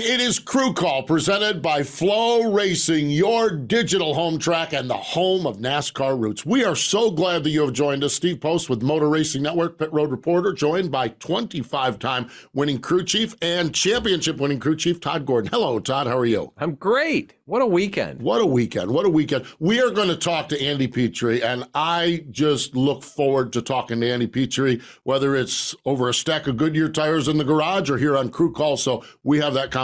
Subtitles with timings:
[0.00, 5.58] It is Crew Call presented by FloRacing, your digital home track and the home of
[5.58, 6.46] NASCAR roots.
[6.46, 8.14] We are so glad that you have joined us.
[8.14, 13.04] Steve Post with Motor Racing Network, Pit Road Reporter, joined by 25 time winning crew
[13.04, 15.50] chief and championship winning crew chief, Todd Gordon.
[15.52, 16.06] Hello, Todd.
[16.06, 16.54] How are you?
[16.56, 17.34] I'm great.
[17.44, 18.22] What a weekend.
[18.22, 18.90] What a weekend.
[18.92, 19.44] What a weekend.
[19.58, 24.00] We are going to talk to Andy Petree, and I just look forward to talking
[24.00, 27.98] to Andy Petree, whether it's over a stack of Goodyear tires in the garage or
[27.98, 28.76] here on Crew Call.
[28.76, 29.81] So we have that conversation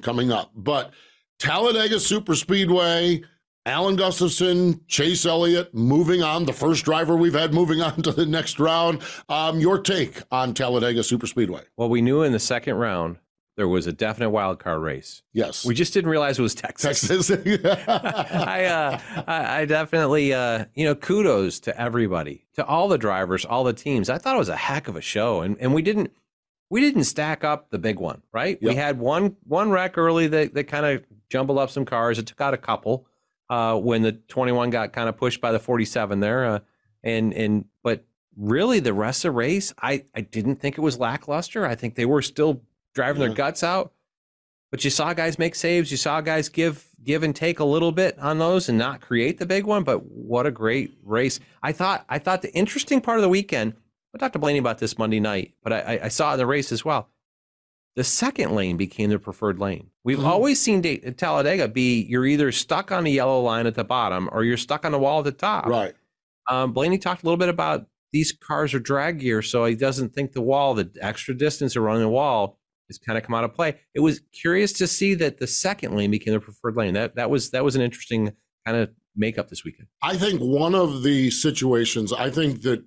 [0.00, 0.50] coming up.
[0.54, 0.92] But
[1.38, 3.22] Talladega Super Speedway,
[3.66, 8.26] Alan Gustafson, Chase Elliott moving on, the first driver we've had moving on to the
[8.26, 9.02] next round.
[9.28, 11.62] Um, your take on Talladega Super Speedway?
[11.76, 13.18] Well, we knew in the second round
[13.56, 15.22] there was a definite wild card race.
[15.32, 15.64] Yes.
[15.64, 17.00] We just didn't realize it was Texas.
[17.06, 17.30] Texas.
[17.88, 23.44] I, uh, I, I definitely, uh, you know, kudos to everybody, to all the drivers,
[23.44, 24.10] all the teams.
[24.10, 26.12] I thought it was a heck of a show, and and we didn't
[26.70, 28.58] we didn't stack up the big one, right?
[28.60, 28.68] Yep.
[28.68, 32.18] We had one one wreck early that that kind of jumbled up some cars.
[32.18, 33.06] It took out a couple
[33.50, 36.58] uh, when the 21 got kind of pushed by the 47 there, uh,
[37.02, 38.04] and and but
[38.36, 41.66] really the rest of the race, I I didn't think it was lackluster.
[41.66, 42.62] I think they were still
[42.94, 43.28] driving Yeah.
[43.28, 43.92] their guts out.
[44.70, 45.92] But you saw guys make saves.
[45.92, 49.38] You saw guys give give and take a little bit on those and not create
[49.38, 49.84] the big one.
[49.84, 51.38] But what a great race!
[51.62, 53.74] I thought I thought the interesting part of the weekend.
[54.14, 56.70] I talked to Blaney about this Monday night, but I, I- saw in the race
[56.70, 57.08] as well.
[57.96, 59.90] The second lane became the preferred lane.
[60.04, 60.24] We've Mhm.
[60.26, 64.28] always seen Da- Talladega be you're either stuck on the yellow line at the bottom
[64.32, 65.66] or you're stuck on the wall at the top.
[65.66, 65.94] right.
[66.50, 70.12] Um, Blaney talked a little bit about these cars are drag gear, so he doesn't
[70.12, 72.58] think the wall, the extra distance around the wall,
[72.90, 73.80] is kind of come out of play.
[73.94, 76.92] It was curious to see that the second lane became the preferred lane.
[76.94, 78.32] That that was that was an interesting
[78.66, 79.88] kind of makeup this weekend.
[80.02, 82.84] I think one of the situations, I think that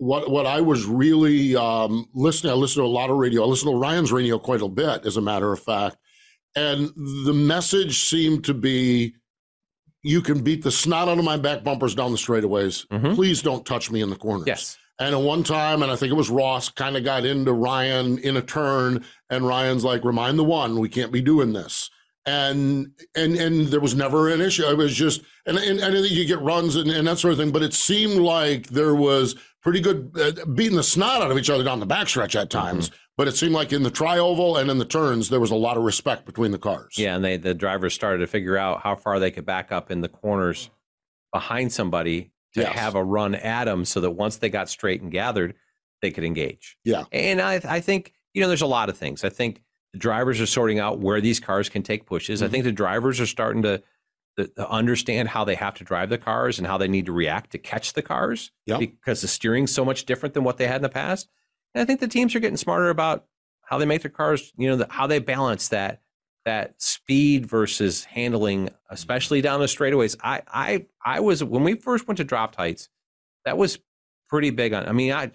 [0.00, 3.42] what what I was really um, listening, I listened to a lot of radio.
[3.42, 5.98] I listened to Ryan's radio quite a bit, as a matter of fact,
[6.56, 6.90] and
[7.26, 9.14] the message seemed to be,
[10.02, 12.86] "You can beat the snot out of my back bumpers down the straightaways.
[12.88, 13.14] Mhm.
[13.14, 14.78] Please don't touch me in the corners." Yes.
[14.98, 18.18] And at one time, and I think it was Ross, kind of got into Ryan
[18.18, 21.90] in a turn, and Ryan's like, "Remind the one, we can't be doing this."
[22.30, 24.64] And and and there was never an issue.
[24.64, 27.32] It was just, and and, and I think you get runs and, and that sort
[27.32, 27.50] of thing.
[27.50, 31.50] But it seemed like there was pretty good uh, beating the snot out of each
[31.50, 32.90] other down the backstretch at times.
[33.16, 35.76] But it seemed like in the tri-oval and in the turns, there was a lot
[35.76, 36.94] of respect between the cars.
[36.96, 39.90] Yeah, and they the drivers started to figure out how far they could back up
[39.90, 40.70] in the corners
[41.32, 42.74] behind somebody to Yes.
[42.78, 45.54] have a run at them, so that once they got straight and gathered,
[46.02, 46.76] they could engage.
[46.84, 47.04] Yeah.
[47.12, 49.22] And I I think you know there's a lot of things.
[49.24, 49.62] I think
[49.96, 52.42] drivers are sorting out where these cars can take pushes.
[52.42, 52.50] I Mhm.
[52.50, 53.82] think the drivers are starting to,
[54.36, 57.12] to, to understand how they have to drive the cars and how they need to
[57.12, 58.78] react to catch the cars Yep.
[58.80, 61.28] because the steering's so much different than what they had in the past.
[61.74, 63.26] And I think the teams are getting smarter about
[63.62, 66.02] how they make their cars, you know, the, how they balance that
[66.46, 70.16] that speed versus handling, especially down the straightaways.
[70.22, 72.88] I I I was when we first went to drop heights,
[73.44, 73.78] that was
[74.28, 74.88] pretty big on.
[74.88, 75.30] I mean, I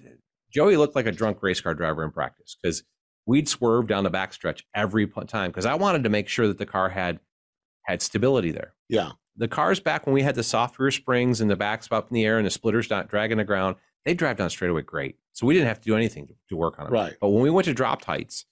[0.52, 2.84] Joey looked like a drunk race car driver in practice because
[3.26, 6.66] we'd swerve down the backstretch every time because I wanted to make sure that the
[6.66, 7.20] car had
[7.84, 8.74] had stability there.
[8.90, 9.12] Yeah.
[9.38, 12.16] The cars back when we had the soft rear springs and the backs up in
[12.16, 13.76] the air and the splitters not dragging the ground,
[14.06, 15.18] they drive down straightaway great.
[15.34, 16.92] So we didn't have to do anything to, to work on it.
[16.92, 17.14] Right.
[17.20, 18.46] But when we went to dropped heights,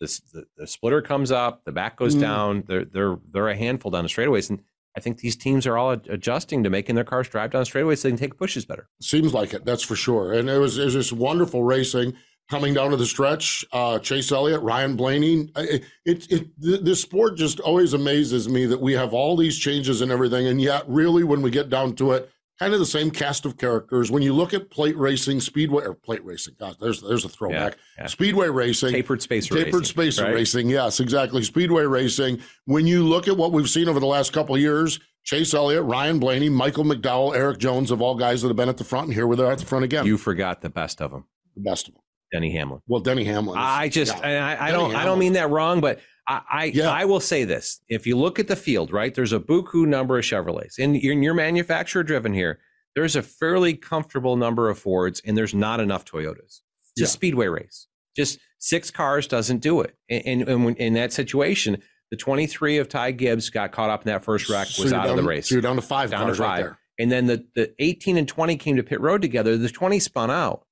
[0.00, 2.20] this the, the splitter comes up, the back goes Mm.
[2.20, 2.64] down.
[2.66, 4.62] They're they're they're a handful down the straightaways, and
[4.96, 8.08] I think these teams are all adjusting to making their cars drive down straightaways so
[8.08, 8.88] they can take pushes better.
[9.02, 10.32] Seems like it, that's for sure.
[10.32, 12.14] And it was it was just wonderful racing
[12.50, 13.64] coming down to the stretch.
[13.72, 15.50] Uh, Chase Elliott, Ryan Blaney.
[15.56, 20.00] I- It it this sport just always amazes me that we have all these changes
[20.00, 23.10] and everything, and yet really when we get down to it, kind of the same
[23.10, 24.10] cast of characters.
[24.10, 27.76] When you look at plate racing, speedway or plate racing, God, there's there's a throwback.
[27.96, 28.06] yeah.
[28.06, 30.34] Speedway racing, Tapered spacer tapered racing, spacer right?
[30.34, 30.68] racing.
[30.68, 31.42] Yes, exactly.
[31.44, 32.40] Speedway racing.
[32.64, 35.84] When you look at what we've seen over the last couple of years, Chase Elliott,
[35.84, 39.06] Ryan Blaney, Michael McDowell, Erik Jones of all guys that have been at the front,
[39.06, 40.06] and here we are at the front again.
[40.06, 42.02] You forgot the best of them, the best of them.
[42.32, 42.80] Denny Hamlin.
[42.86, 43.58] Well, Denny Hamlin.
[43.58, 44.22] is- I just, yeah.
[44.28, 46.90] and I, I don't, I don't mean that wrong, but I, I, Yeah.
[46.90, 50.18] I will say this: if you look at the field, right, there's a buku number
[50.18, 52.58] of Chevrolets, and you're, and you're manufacturer driven here.
[52.96, 56.60] there's a fairly comfortable number of Fords, and there's not enough Toyotas.
[56.98, 57.06] A Yeah.
[57.06, 57.86] speedway race.
[58.16, 59.94] Just six cars doesn't do it.
[60.08, 61.80] And, and, and when, in that situation,
[62.10, 65.08] the 23 of Ty Gibbs got caught up in that first wreck, So was out
[65.08, 65.48] of the race.
[65.48, 66.78] So you're down to five Down to cars right there.
[66.98, 69.56] And then the, the 18 and 20 came to pit road together.
[69.56, 70.66] The 20 spun out.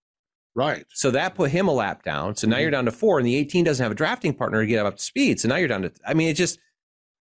[0.54, 0.84] Right.
[0.92, 2.34] So that put him a lap down.
[2.36, 2.62] So now Mhm.
[2.62, 4.96] you're down to four, and the 18 doesn't have a drafting partner to get up
[4.96, 5.38] to speed.
[5.40, 6.58] So now you're down to, I mean, it just,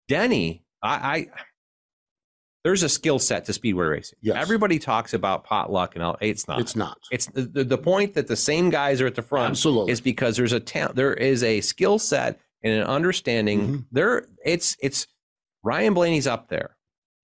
[0.07, 1.27] Denny, I, I
[2.63, 4.17] there's a skill set to speedway racing.
[4.21, 4.35] Yes.
[4.37, 6.17] Everybody talks about potluck and all.
[6.19, 6.59] It's not.
[6.59, 6.97] It's not.
[7.11, 9.93] It's the, the, point that the same guys are at the front Absolutely.
[9.93, 13.59] is because there's a ta- there is a skill set and an understanding.
[13.67, 13.85] Mhm.
[13.91, 15.07] There, it's it's
[15.63, 16.75] Ryan Blaney's up there.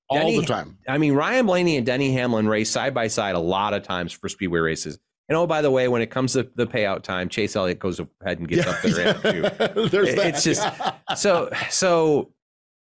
[0.10, 0.78] all the time.
[0.88, 4.14] I mean, Ryan Blaney and Denny Hamlin race side by side a lot of times
[4.14, 5.00] for speedway races.
[5.30, 8.00] And oh, by the way, when it comes to the payout time, Chase Elliott goes
[8.00, 9.14] ahead and gets up there.
[9.14, 9.88] too.
[9.90, 10.26] There's It- that.
[10.28, 10.68] it's just-
[11.16, 12.32] So, so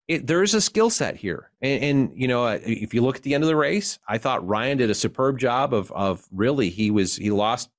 [0.07, 3.33] it, there's a skill set here, and, and you know, if you look at the
[3.33, 6.91] end of the race, I thought Ryan did a superb job of of really he
[6.91, 7.69] was he lost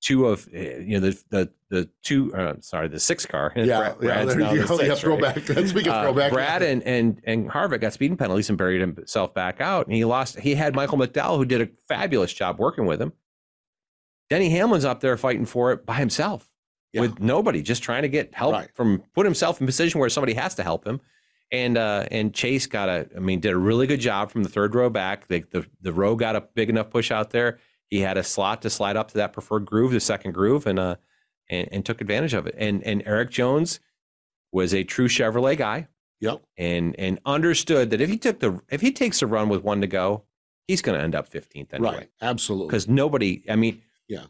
[0.00, 3.94] two of uh, you know the the the two uh, sorry the six car yeah,
[3.94, 4.76] Brad- yeah, there you go.
[4.76, 4.98] six, yeah, right?
[4.98, 5.38] throwback.
[5.40, 9.34] Speaking of Uh, throwback, Brad and and and Harvick got speeding penalties and buried himself
[9.34, 10.38] back out, and he lost.
[10.38, 13.12] He had Michael McDowell who did a fabulous job working with him.
[14.32, 16.48] Denny Hamlin's up there fighting for it by himself
[16.94, 17.02] Yeah.
[17.02, 18.68] with nobody, just trying to get help Right.
[18.74, 21.00] from put himself in a position where somebody has to help him.
[21.50, 24.48] And uh, and Chase got a, I mean, did a really good job from the
[24.48, 25.26] third row back.
[25.28, 27.58] The, the the row got a big enough push out there.
[27.88, 30.78] He had a slot to slide up to that preferred groove, the second groove, and
[30.78, 30.96] uh
[31.50, 32.54] and, and took advantage of it.
[32.56, 33.80] And and Erik Jones
[34.50, 35.88] was a true Chevrolet guy
[36.20, 36.42] Yep.
[36.56, 39.82] and and understood that if he took the if he takes a run with one
[39.82, 40.24] to go,
[40.68, 41.96] he's going to end up 15th anyway.
[41.96, 42.08] Right.
[42.22, 42.68] Absolutely.
[42.68, 43.82] Because nobody, I mean,
[44.12, 44.26] Yeah.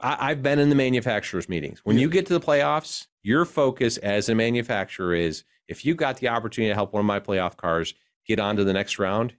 [0.00, 1.80] I, I've been in the manufacturers meetings.
[1.84, 6.18] When you get to the playoffs, your focus as a manufacturer is if you got
[6.18, 7.94] the opportunity to help one of my playoff cars
[8.26, 9.34] get on to the next round,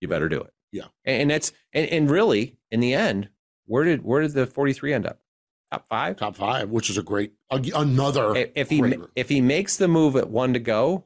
[0.00, 0.52] you better do it.
[0.70, 0.84] Yeah.
[1.04, 3.30] and, and that's and, and really in the end,
[3.66, 5.20] where did where did the 43 end up?
[5.70, 6.16] Top five.
[6.16, 8.34] top five, which is a great another.
[8.54, 11.04] If, he if he makes the move at one to go,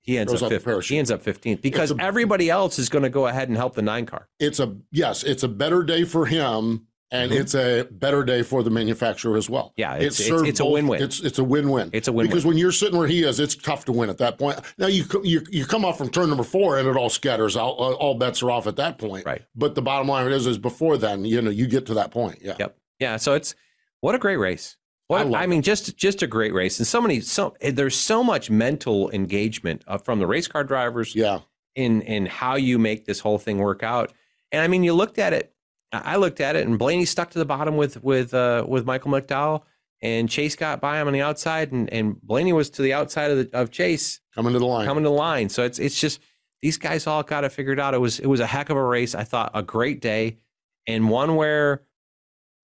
[0.00, 0.88] he ends Goes up up 15th.
[0.88, 3.74] He ends up 15th because a- everybody else is going to go ahead and help
[3.74, 4.28] the nine car.
[4.38, 7.40] it's a yes, it's a better day for him, and Mhm.
[7.40, 9.72] it's a better day for the manufacturer as well.
[9.76, 11.02] Yeah, It it's it's, served it's a win-win.
[11.02, 11.90] It's it's a win-win.
[11.92, 12.28] It's a win-win.
[12.30, 14.58] because when you're sitting where he is, it's tough to win at that point.
[14.76, 17.70] Now you you you come off from turn number four, and it all scatters out.
[17.70, 19.24] All all bets are off at that point.
[19.26, 19.42] Right.
[19.54, 22.38] But the bottom line is, is before then, you know, you get to that point.
[22.42, 22.56] Yeah.
[22.58, 22.76] Yep.
[23.00, 23.16] Yeah.
[23.16, 23.54] So it's
[24.00, 24.76] what a great race.
[25.06, 28.22] What I I, mean, just just a great race, and so many so there's so
[28.22, 31.38] much mental engagement uh, from the race car drivers Yeah.
[31.74, 34.12] in in how you make this whole thing work out.
[34.52, 35.54] And I mean, you looked at it.
[35.92, 39.10] I looked at it, and Blaney stuck to the bottom with with uh, with Michael
[39.10, 39.62] McDowell,
[40.02, 43.30] and Chase got by him on the outside, and and Blaney was to the outside
[43.30, 44.86] of the, of Chase Coming to the line.
[44.86, 45.48] coming to the line.
[45.48, 46.20] So it's it's just
[46.60, 47.94] these guys all got it figured out.
[47.94, 49.14] It was it was a heck of a race.
[49.14, 50.38] I thought a great day,
[50.86, 51.82] and one where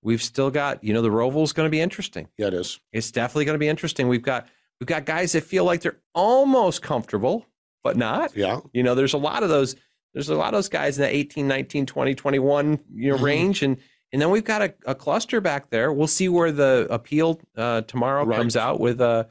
[0.03, 2.29] we've still got you know the Roval's going to be interesting.
[2.37, 2.79] yeah, it is.
[2.93, 4.09] It's definitely going to be interesting.
[4.09, 4.47] We've got
[4.81, 7.47] we've got guys that feel like they're almost comfortable,
[7.83, 8.37] but not.
[8.37, 8.61] Yeah.
[8.73, 9.77] You know, there's a lot of those.
[10.15, 13.23] There's a lot of those guys in that 18, 19, 20, 21 you know, Mhm.
[13.23, 13.77] range, and
[14.13, 15.93] and then we've got a, a cluster back there.
[15.93, 18.37] We'll see where the appeal uh, tomorrow Right.
[18.39, 19.25] comes out with uh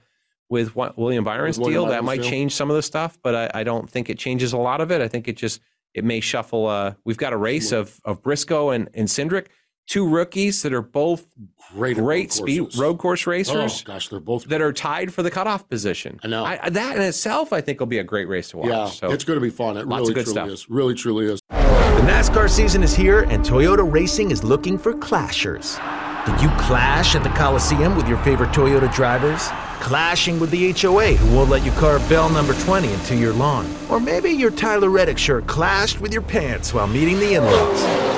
[0.49, 1.85] with William Byron's William deal.
[1.85, 2.29] that Byron's might deal.
[2.29, 4.91] change some of the stuff, but I, I don't think it changes a lot of
[4.91, 5.01] it.
[5.01, 5.61] I think it just
[5.93, 6.67] it may shuffle.
[6.67, 9.47] Uh, we've got a race of of Briscoe and and Cindric,
[9.87, 11.25] two rookies that are both
[11.73, 11.97] Great.
[11.97, 12.79] great road speed courses.
[12.79, 16.19] road course Oh racers gosh, they're both that are tied for the cutoff position.
[16.23, 16.45] I know.
[16.45, 18.69] I, that in itself, I think, will be a great race to watch.
[18.69, 19.77] Yeah, so it's going to be fun.
[19.77, 20.49] It lots really of good truly stuff.
[20.49, 20.69] is.
[20.69, 21.39] Really truly is.
[21.49, 25.79] The NASCAR season is here, and Toyota Racing is looking for clashers.
[26.25, 29.47] Did you clash at the Coliseum with your favorite Toyota drivers?
[29.81, 33.73] Clashing with the HOA who won't let you carve bell number 20 into your lawn?
[33.89, 38.12] Or maybe your Tyler Reddick shirt clashed with your pants while meeting the in laws?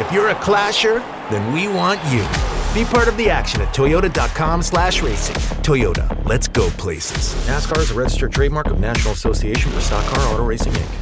[0.00, 2.26] If you're a clasher, then we want you.
[2.74, 5.36] Be part of the action at toyota.com slash racing.
[5.62, 7.34] Toyota, let's go places.
[7.46, 11.01] NASCAR is a registered trademark of National Association for Stock Car Auto Racing, Inc.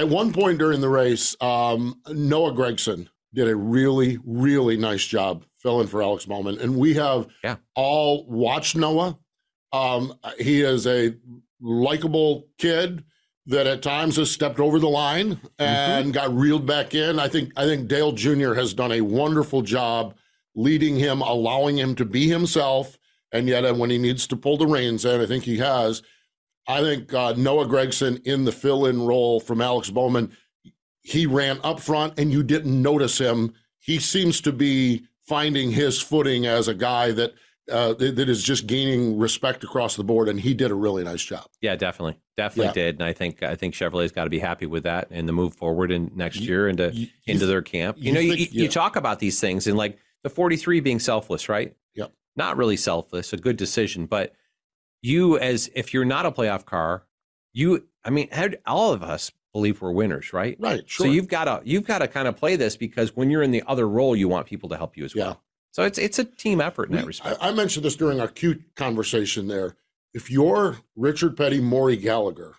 [0.00, 5.44] At one point during the race, um, Noah Gragson did a really, really nice job
[5.58, 6.58] filling for Alex Bowman.
[6.58, 7.56] And we have Yeah.
[7.74, 9.18] all watched Noah
[9.72, 11.14] Um, he is a
[11.60, 13.04] likable kid
[13.46, 15.62] that at times has stepped over the line Mm-hmm.
[15.62, 17.18] and got reeled back in.
[17.20, 18.54] I think I think Dale Jr.
[18.54, 20.14] has done a wonderful job
[20.56, 22.98] leading him, allowing him to be himself,
[23.32, 26.02] and yet uh, when he needs to pull the reins in, I think he has.
[26.68, 30.32] I think uh, Noah Gragson in the fill-in role from Alex Bowman,
[31.02, 33.54] he ran up front and you didn't notice him.
[33.78, 37.32] He seems to be finding his footing as a guy that
[37.70, 41.22] uh, that, is just gaining respect across the board, and he did a really nice
[41.22, 41.46] job.
[41.60, 42.86] Yeah, definitely, definitely Yeah.
[42.86, 45.32] did, and I think I think Chevrolet's got to be happy with that and the
[45.32, 47.96] move forward in next You- year into you- you into their camp.
[47.98, 48.70] You, you know, you, think- you yeah.
[48.70, 51.76] talk about these things and like the 43 being selfless, right?
[51.94, 52.12] Yep.
[52.34, 54.34] Not really selfless, a good decision, but
[55.02, 57.04] you as if you're not a playoff car,
[57.52, 58.28] you I mean,
[58.66, 60.56] all of us believe we're winners, right?
[60.60, 61.06] Right, sure.
[61.06, 63.50] So you've got to you've got to kind of play this because when you're in
[63.50, 65.24] the other role, you want people to help you as Yeah.
[65.24, 65.42] well.
[65.72, 67.42] So it's it's a team effort in that respect.
[67.42, 69.76] I, I mentioned this during our cute conversation there.
[70.12, 72.56] If you're Richard Petty, Maury Gallagher,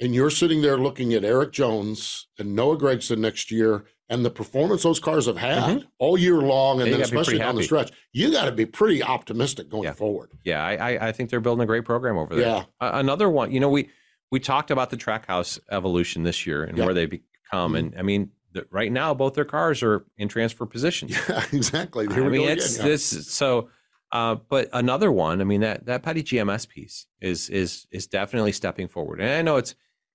[0.00, 4.30] and you're sitting there looking at Erik Jones and Noah Gragson next year and the
[4.30, 6.90] performance those cars have had all year long, and Mm-hmm.
[6.90, 9.92] You then especially down the stretch, you got to be pretty optimistic going Yeah.
[9.94, 10.30] forward.
[10.44, 12.46] Yeah, I, I, I think they're building a great program over there.
[12.46, 12.64] Yeah.
[12.80, 13.88] A- another one, you know, we
[14.30, 16.84] we talked about the Trackhouse evolution this year and Yeah.
[16.86, 17.78] where they become, Mhm.
[17.78, 21.08] and I mean, the, right now both their cars are in transfer position.
[21.28, 22.06] Yeah, exactly.
[22.08, 22.86] I Here we mean, it's again.
[22.86, 22.92] Yeah.
[22.92, 23.26] this.
[23.32, 23.68] So,
[24.12, 28.52] uh, but another one, I mean, that that Petty GMS piece is is is definitely
[28.52, 29.74] stepping forward, and I know it's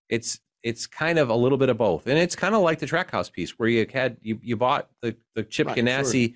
[0.10, 2.86] it's it's kind of a little bit of both, and it's kind of like the
[2.86, 5.86] Trackhouse piece where you had you you bought the the Chip Right, sure.
[5.86, 6.36] Ganassi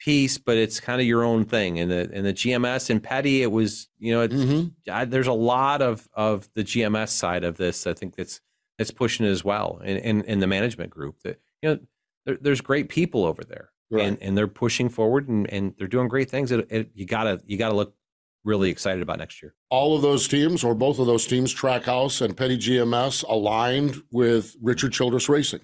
[0.00, 3.42] piece, but it's kind of your own thing, and the and the GMS and Petty,
[3.42, 4.72] it was you know it's Mhm.
[4.90, 7.86] I, there's a lot of of the GMS side of this.
[7.86, 8.40] I think that's
[8.78, 11.20] that's pushing it as well, in in, in the management group.
[11.24, 11.78] That you know,
[12.26, 14.04] there, there's great people over there, Right.
[14.06, 16.50] and and they're pushing forward, and, and they're doing great things.
[16.52, 17.94] It, it, you gotta you gotta look
[18.44, 19.54] really excited about next year.
[19.70, 24.56] all of those teams, or both of those teams, Trackhouse and Petty GMS, aligned with
[24.60, 25.60] Richard Childress Racing.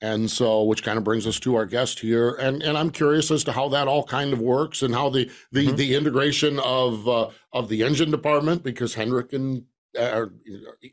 [0.00, 3.30] And so, which kind of brings us to our guest here, and and I'm curious
[3.30, 5.76] as to how that all kind of works and how the the Mhm.
[5.76, 9.62] the integration of uh, of the engine department because Hendrick and
[9.96, 10.32] uh, are,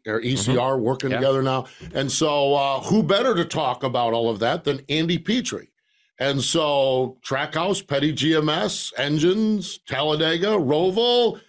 [0.05, 1.17] are ECR working Yeah.
[1.17, 5.17] together now, and so uh, who better to talk about all of that than Andy
[5.17, 5.69] Petree?
[6.19, 11.39] And so, Trackhouse, Petty GMS, engines, Talladega, Roval,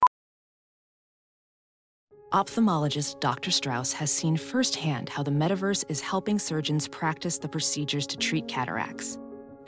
[2.31, 3.51] Ophthalmologist Dr.
[3.51, 8.47] Strauss has seen firsthand how the metaverse is helping surgeons practice the procedures to treat
[8.47, 9.19] cataracts.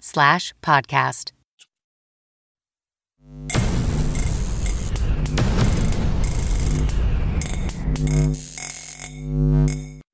[0.00, 1.32] slash podcast.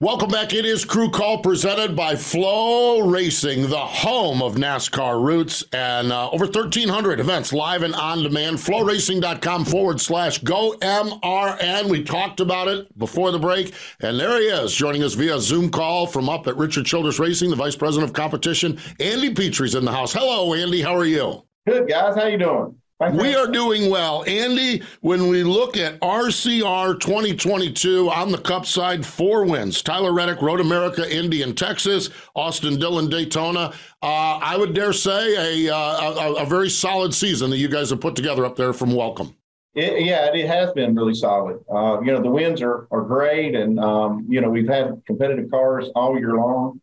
[0.05, 0.53] Welcome back.
[0.53, 6.45] It is Crew Call presented by FloRacing, the home of NASCAR roots, and uh, over
[6.45, 8.59] 1,300 events live and on demand.
[8.59, 11.89] FloRacing.com forward slash go MRN.
[11.89, 15.71] We talked about it before the break, and there he is joining us via Zoom
[15.71, 18.79] call from up at Richard Childress Racing, the Vice President of Competition.
[19.01, 20.13] Andy Petree's in the house.
[20.13, 20.83] Hello, Andy.
[20.83, 21.47] How are you?
[21.67, 22.15] Good, guys.
[22.15, 22.77] How you doing?
[23.01, 24.23] We are doing well.
[24.25, 30.41] Andy, when we look at RCR 2022 on the cup side, four wins Tyler Reddick,
[30.41, 33.73] Road America, Indy, and Texas, Austin Dillon, Daytona.
[34.01, 37.91] Uh, I would dare say a, uh, a, a, very solid season that you guys
[37.91, 39.35] have put together up there from Welcome.
[39.75, 41.65] It, yeah, it has been really solid.
[41.69, 45.51] Uh, you know, the wins are, are great, and, um, you know, we've had competitive
[45.51, 46.81] cars all year long.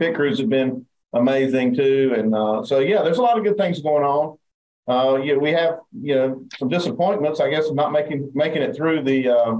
[0.00, 2.14] Pit crews have been amazing too.
[2.16, 4.38] And uh, so, yeah, there's a lot of good things going on.
[4.90, 7.38] Uh, yeah, we have you know some disappointments.
[7.38, 9.54] I guess not making making it through the uh,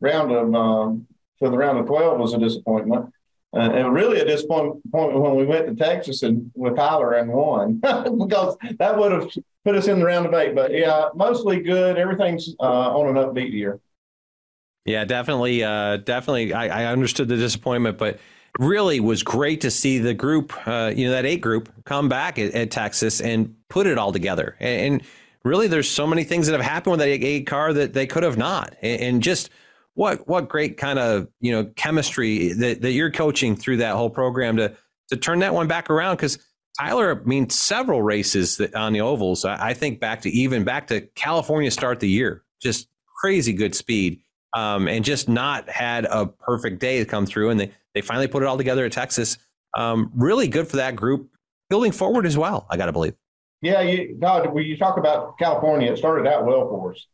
[0.00, 1.06] round of um,
[1.38, 3.10] for the round of twelve was a disappointment,
[3.56, 7.74] uh, and really a disappointment when we went to Texas and with Tyler and won
[8.18, 9.30] because that would have
[9.64, 10.54] put us in the round of eight.
[10.54, 11.96] But yeah, mostly good.
[11.96, 13.80] Everything's uh, on an upbeat year.
[14.84, 16.52] Yeah, definitely, uh, definitely.
[16.52, 18.18] I, I understood the disappointment, but
[18.58, 22.38] really was great to see the group, uh, you know, that eight group come back
[22.38, 24.56] at, at Texas and put it all together.
[24.60, 25.02] And, and,
[25.44, 28.22] really, there's so many things that have happened with that eight car that they could
[28.22, 28.74] have not.
[28.80, 29.50] And, and, just
[29.92, 34.10] what what great kind of you know chemistry that, that you're coaching through that whole
[34.10, 34.74] program to
[35.10, 36.38] to turn that one back around because.
[36.76, 39.44] Tyler, I mean, several races that, on the ovals.
[39.44, 42.88] I, I think back to even back to California start the year, just
[43.20, 44.22] crazy good speed,
[44.54, 47.50] um, and just not had a perfect day to come through.
[47.50, 49.38] And they they finally put it all together at Texas.
[49.76, 51.30] Um, really good for that group
[51.70, 52.66] building forward as well.
[52.70, 53.14] I got to believe.
[53.62, 57.06] Yeah, you, God, when you talk about California, it started out well for us.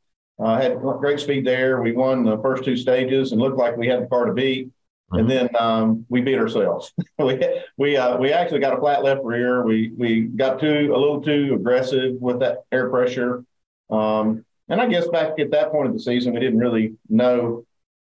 [0.42, 1.82] Uh, had great speed there.
[1.82, 4.68] We won the first two stages and looked like we had the car to beat.
[5.12, 5.18] Mm-hmm.
[5.18, 6.92] And then um, we beat ourselves.
[7.18, 7.40] we
[7.76, 9.62] we uh, we actually got a flat left rear.
[9.62, 13.44] We we got too a little too aggressive with that air pressure.
[13.90, 17.64] Um, and I guess back at that point of the season, we didn't really know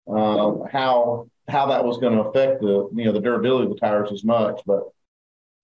[0.09, 3.81] uh, how how that was going to affect the you know the durability of the
[3.81, 4.61] tires as much.
[4.67, 4.85] But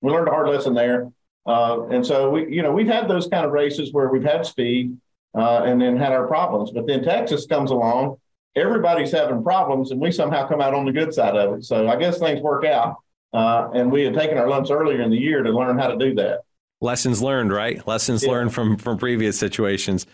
[0.00, 1.10] we learned a hard lesson there,
[1.46, 4.46] uh, and so we you know we've had those kind of races where we've had
[4.46, 4.96] speed
[5.34, 6.70] uh, and then had our problems.
[6.70, 8.16] But then Texas comes along,
[8.56, 11.64] everybody's having problems, and we somehow come out on the good side of it.
[11.64, 12.96] So I guess things work out.
[13.32, 15.96] Uh, and we had taken our lumps earlier in the year to learn how to
[15.96, 16.40] do that.
[16.80, 17.86] Lessons learned, right?
[17.86, 18.30] Lessons yeah.
[18.30, 20.06] learned from from previous situations.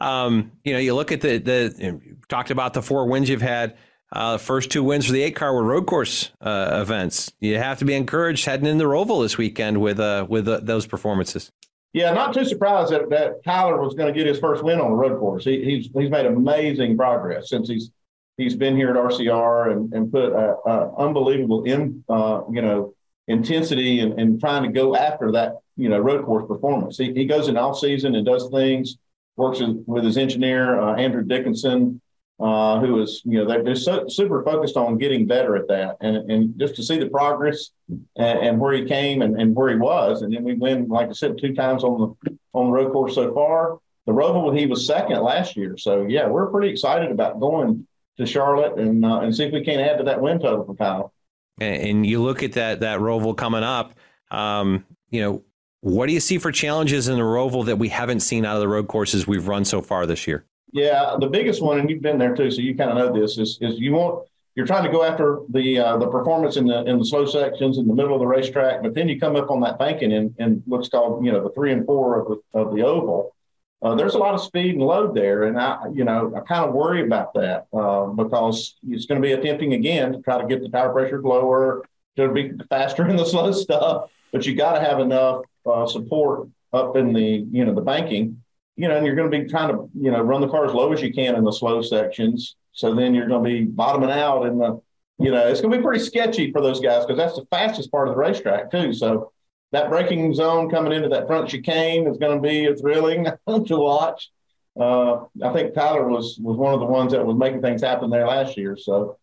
[0.00, 3.76] Um, you know, you look at the the talked about the four wins you've had.
[4.12, 7.32] Uh, the first two wins for the eight car were road course uh, events.
[7.40, 10.86] You have to be encouraged heading into Roval this weekend with uh, with uh, those
[10.86, 11.50] performances.
[11.92, 14.90] Yeah, not too surprised that, that Tyler was going to get his first win on
[14.90, 15.44] the road course.
[15.44, 17.90] He, he's he's made amazing progress since he's
[18.36, 22.94] he's been here at RCR and, and put a, a unbelievable in uh, you know
[23.26, 26.96] intensity and, and trying to go after that you know road course performance.
[26.96, 28.98] He, he goes in off season and does things,
[29.36, 32.00] works with his engineer uh, Andrew Dickinson
[32.38, 35.96] uh, who is, you know, they're, they're so, super focused on getting better at that.
[36.00, 39.70] And, and just to see the progress and, and where he came and, and, where
[39.70, 40.22] he was.
[40.22, 43.14] And then we win, like I said, two times on the, on the road course
[43.14, 43.78] so far.
[44.06, 45.76] The Roval, he was second last year.
[45.78, 47.86] So, yeah, we're pretty excited about going
[48.18, 50.74] to Charlotte and, uh, and see if we can't add to that win total for
[50.74, 51.12] Kyle.
[51.58, 53.94] And you look at that, that Roval coming up,
[54.30, 55.42] um, you know,
[55.80, 58.60] what do you see for challenges in the Roval that we haven't seen out of
[58.60, 60.44] the road courses we've run so far this year?
[60.72, 63.38] Yeah, the biggest one, and you've been there too, so you kind of know this
[63.38, 64.26] is is you want
[64.56, 67.78] you're trying to go after the uh, the performance in the in the slow sections
[67.78, 70.34] in the middle of the racetrack, but then you come up on that banking in,
[70.38, 73.34] in what's called you know the three and four of the of the oval.
[73.82, 76.64] Uh, there's a lot of speed and load there, and I you know I kind
[76.64, 80.48] of worry about that uh, because it's going to be attempting again to try to
[80.48, 81.84] get the tire pressure lower,
[82.16, 86.48] to be faster in the slow stuff, but you got to have enough uh, support
[86.72, 88.42] up in the you know the banking
[88.76, 90.72] you know, and you're going to be trying to, you know, run the car as
[90.72, 92.56] low as you can in the slow sections.
[92.72, 94.80] So then you're going to be bottoming out in the,
[95.18, 97.90] you know, it's going to be pretty sketchy for those guys because that's the fastest
[97.90, 98.92] part of the racetrack too.
[98.92, 99.32] So
[99.72, 103.24] that braking zone coming into that front chicane is going to be thrilling
[103.66, 104.30] to watch.
[104.78, 108.10] Uh, I think Tyler was was one of the ones that was making things happen
[108.10, 108.76] there last year.
[108.76, 109.16] So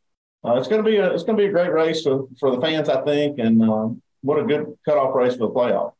[0.43, 2.55] uh, it's going to be a it's going to be a great race for, for
[2.55, 3.89] the fans, I think, and uh,
[4.21, 5.93] what a good cutoff race for the playoff.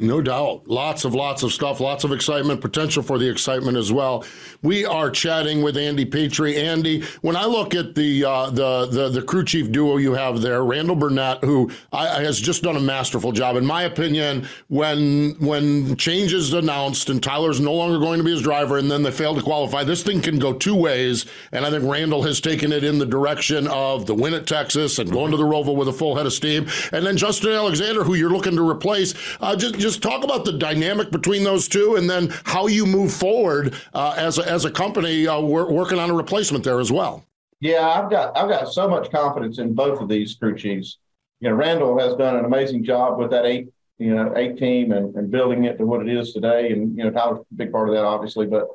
[0.00, 0.68] No doubt.
[0.68, 4.24] Lots of lots of stuff, lots of excitement, potential for the excitement as well.
[4.62, 6.54] We are chatting with Andy Petree.
[6.56, 10.40] Andy, when I look at the uh, the, the the crew chief duo you have
[10.40, 14.46] there, Randall Burnett, who I, has just done a masterful job, in my opinion.
[14.68, 18.88] When when change is announced and Tyler's no longer going to be his driver, and
[18.88, 21.26] then they fail to qualify, this thing can go two ways.
[21.50, 25.00] And I think Randall has taken it in the direction of the win at Texas
[25.00, 26.68] and going to the Roval with a full head of steam.
[26.92, 30.44] And then Justin Alexander, who you're looking to replace, uh, just, just just talk about
[30.44, 34.66] the dynamic between those two, and then how you move forward uh, as a, as
[34.66, 37.24] a company uh, working on a replacement there as well.
[37.60, 40.98] Yeah, I've got I've got so much confidence in both of these crew chiefs.
[41.40, 44.92] You know, Randall has done an amazing job with that eight you know eight team
[44.92, 47.72] and, and building it to what it is today, and you know Tyler's a big
[47.72, 48.68] part of that, obviously, but.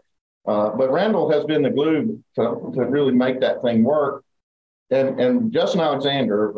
[0.46, 4.26] Uh, but Randall has been the glue to, to really make that thing work.
[4.92, 6.52] And, and Justin Alexander,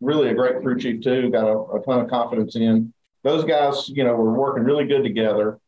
[0.00, 3.88] really a great crew chief too, got a, a ton of confidence in those guys,
[3.88, 5.58] you know, were working really good together.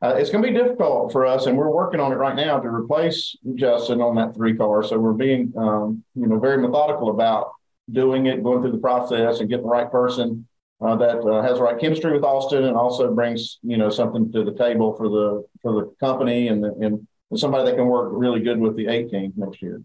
[0.00, 2.58] Uh, it's going to be difficult for us, and we're working on it right now
[2.60, 4.82] to replace Justin on that three car.
[4.84, 7.52] So we're being, um, you know, very methodical about
[7.90, 10.46] doing it, going through the process, and getting the right person
[10.80, 14.30] uh, that uh, has the right chemistry with Austin, and also brings, you know, something
[14.30, 18.10] to the table for the for the company and the, and somebody that can work
[18.12, 19.82] really good with the 18 next year.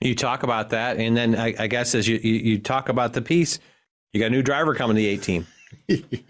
[0.00, 3.12] You talk about that, and then I, I guess as you, you, you talk about
[3.12, 3.60] the piece,
[4.12, 5.46] you got a new driver coming to the 18.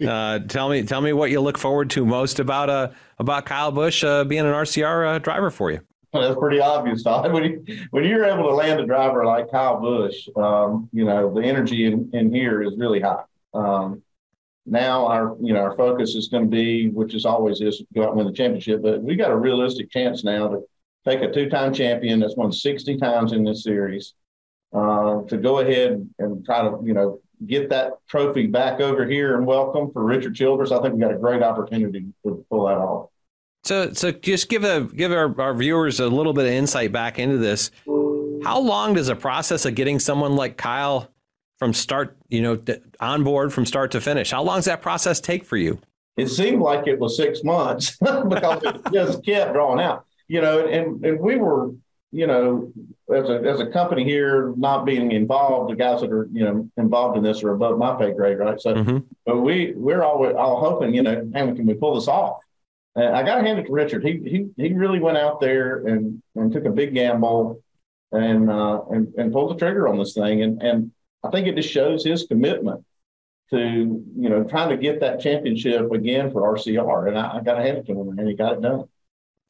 [0.07, 3.71] Uh, tell me, tell me what you look forward to most about uh, about Kyle
[3.71, 5.81] Busch uh, being an RCR uh, driver for you.
[6.13, 7.31] That's pretty obvious, Todd.
[7.33, 11.33] When, you, when you're able to land a driver like Kyle Busch, um, you know
[11.33, 13.23] the energy in, in here is really high.
[13.53, 14.01] Um,
[14.65, 18.03] now our you know our focus is going to be, which is always is, go
[18.03, 18.81] out and win the championship.
[18.81, 20.61] But we got a realistic chance now to
[21.05, 24.15] take a two-time champion that's won 60 times in this series
[24.73, 29.35] uh, to go ahead and try to you know get that trophy back over here
[29.35, 32.77] and welcome for Richard Childress, I think we got a great opportunity to pull that
[32.77, 33.09] off.
[33.63, 37.17] So, so just give a give our, our viewers a little bit of insight back
[37.17, 37.71] into this.
[38.43, 41.09] How long does a process of getting someone like Kyle
[41.57, 42.59] from start, you know,
[42.99, 44.29] on board from start to finish?
[44.29, 45.79] How long does that process take for you?
[46.15, 50.05] It seemed like it was six months because it just kept drawing out.
[50.27, 51.71] You know, and and we were,
[52.11, 52.71] you know,
[53.13, 56.69] as a as a company here, not being involved, the guys that are you know
[56.77, 58.59] involved in this are above my pay grade, right?
[58.59, 58.97] So, mm-hmm.
[59.25, 62.39] but we we're always all hoping, you know, hey, can we pull this off?
[62.97, 64.05] I got to hand it to Richard.
[64.05, 67.61] He he he really went out there and and took a big gamble
[68.11, 70.41] and uh, and and pulled the trigger on this thing.
[70.41, 70.91] And and
[71.23, 72.85] I think it just shows his commitment
[73.49, 77.09] to you know trying to get that championship again for RCR.
[77.09, 78.85] And I, I got to hand it to him, and he got it done.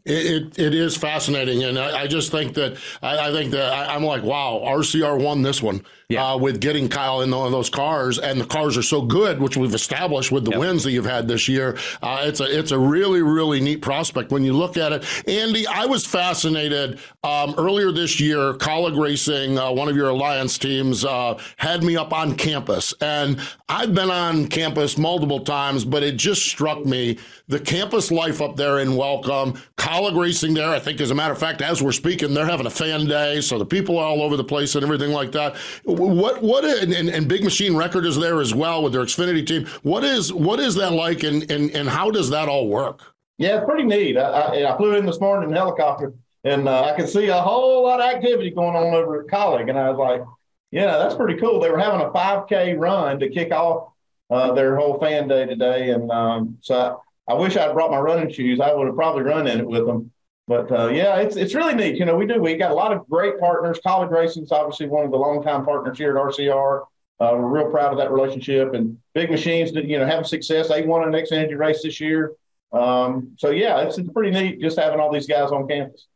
[0.06, 3.74] It, it, it is fascinating, and I, I just think that I, I think that
[3.74, 6.34] I, am like, wow, RCR won this one yeah.
[6.34, 9.40] uh, with getting Kyle in one of those cars, and the cars are so good,
[9.42, 10.60] which we've established with the yep.
[10.60, 11.78] wins that you've had this year.
[12.02, 15.06] Uh, it's a it's a really really neat prospect when you look at it.
[15.28, 18.54] Andy, I was fascinated um, earlier this year.
[18.54, 23.40] Kaulig Racing, uh, one of your alliance teams, uh, had me up on campus, and
[23.68, 28.56] I've been on campus multiple times, but it just struck me the campus life up
[28.56, 29.54] there in Welcome.
[29.78, 32.66] Kaulig Racing there, I think, as a matter of fact, as we're speaking, they're having
[32.66, 35.56] a fan day, so the people are all over the place and everything like that.
[35.84, 39.68] What what and, and Big Machine Record is there as well with their Xfinity team.
[39.84, 43.14] What is what is that like, and and and how does that all work?
[43.38, 44.18] Yeah, pretty neat.
[44.18, 47.42] I, I, I flew in this morning in helicopter, and uh, I could see a
[47.42, 50.24] whole lot of activity going on over at Kaulig, and I was like,
[50.72, 51.60] yeah, that's pretty cool.
[51.60, 53.92] They were having a 5K run to kick off
[54.30, 58.32] uh, their whole fan day today, and um, so I, wish I'd brought my running
[58.32, 58.60] shoes.
[58.60, 60.12] I would have probably run in it with them.
[60.48, 61.96] But uh, yeah, it's it's really neat.
[61.96, 62.40] You know, we do.
[62.40, 63.80] We got a lot of great partners.
[63.84, 66.82] Kaulig Racing's obviously one of the longtime partners here at RCR.
[67.20, 68.74] Uh, we're real proud of that relationship.
[68.74, 70.68] And Big Machines, did, you know, having success.
[70.68, 72.34] They won an Energy race this year.
[72.72, 76.08] Um, so yeah, it's, it's pretty neat just having all these guys on campus.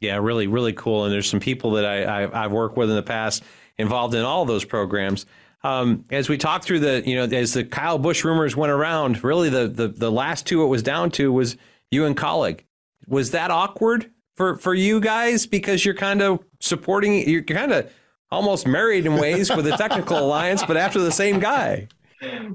[0.00, 1.04] Yeah, really, really cool.
[1.04, 3.44] And there's some people that I, I have worked with in the past
[3.78, 5.26] involved in all those programs.
[5.62, 9.22] Um, as we talked through the, you know, as the Kyle Busch rumors went around,
[9.22, 11.56] really the the the last two it was down to was
[11.90, 12.60] you and Kaulig
[13.06, 17.92] was that awkward for for you guys because you're kind of supporting you're kind of
[18.30, 21.88] almost married in ways with the technical alliance, but after the same guy.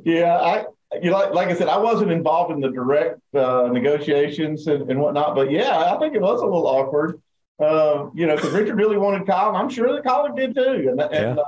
[0.04, 0.66] Yeah, I
[1.02, 4.90] you know, like, like I said, I wasn't involved in the direct uh, negotiations and,
[4.90, 7.22] and, whatnot, but yeah, I think it was a little awkward.
[7.60, 9.56] Uh, you know, because Richard really wanted Kyle.
[9.56, 11.36] I'm sure that Kyle did too, and, and yeah.
[11.42, 11.46] uh,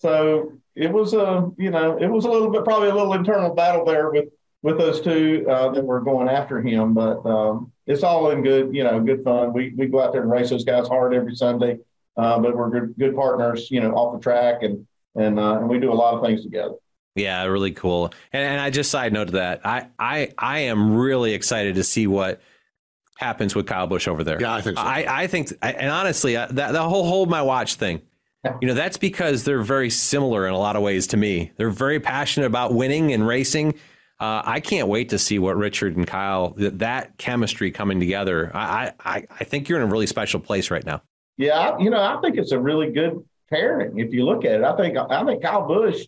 [0.00, 3.54] so it was a you know it was a little bit probably a little internal
[3.54, 4.28] battle there with
[4.62, 6.94] with those two uh, that were going after him.
[6.94, 9.52] But um, it's all in good, you know, good fun.
[9.52, 11.78] We we go out there and race those guys hard every Sunday.
[12.16, 14.86] Uh, but we're good good partners, you know, off the track and
[15.16, 16.74] and uh, and we do a lot of things together.
[17.16, 18.12] Yeah, really cool.
[18.32, 19.60] And, and I just side note to that.
[19.64, 22.40] I, I I am really excited to see what
[23.16, 24.40] happens with Kyle Busch over there.
[24.40, 24.82] Yeah, I think so.
[24.82, 28.00] I, I think, and honestly, uh, that the whole hold my watch thing,
[28.60, 31.52] you know, that's because they're very similar in a lot of ways to me.
[31.56, 33.74] They're very passionate about winning and racing.
[34.18, 38.50] Uh, I can't wait to see what Richard and Kyle that, that chemistry coming together.
[38.54, 41.02] I, I I think you're in a really special place right now.
[41.38, 44.64] Yeah, you know, I think it's a really good pairing if you look at it.
[44.64, 46.06] I think I think Kyle Busch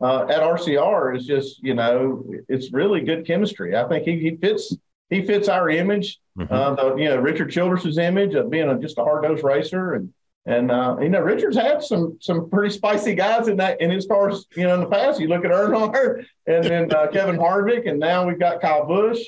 [0.00, 3.76] uh, at RCR is just you know it's really good chemistry.
[3.76, 4.74] I think he, he fits
[5.10, 6.52] he fits our image, mm-hmm.
[6.52, 9.94] uh, the, you know Richard Childress's image of being a, just a hard nosed racer,
[9.94, 10.14] and
[10.46, 14.06] and uh, you know Richard's had some some pretty spicy guys in that in his
[14.06, 14.46] cars.
[14.56, 17.98] You know in the past, you look at Earnhardt and then uh, Kevin Harvick, and
[17.98, 19.20] now we've got Kyle Busch.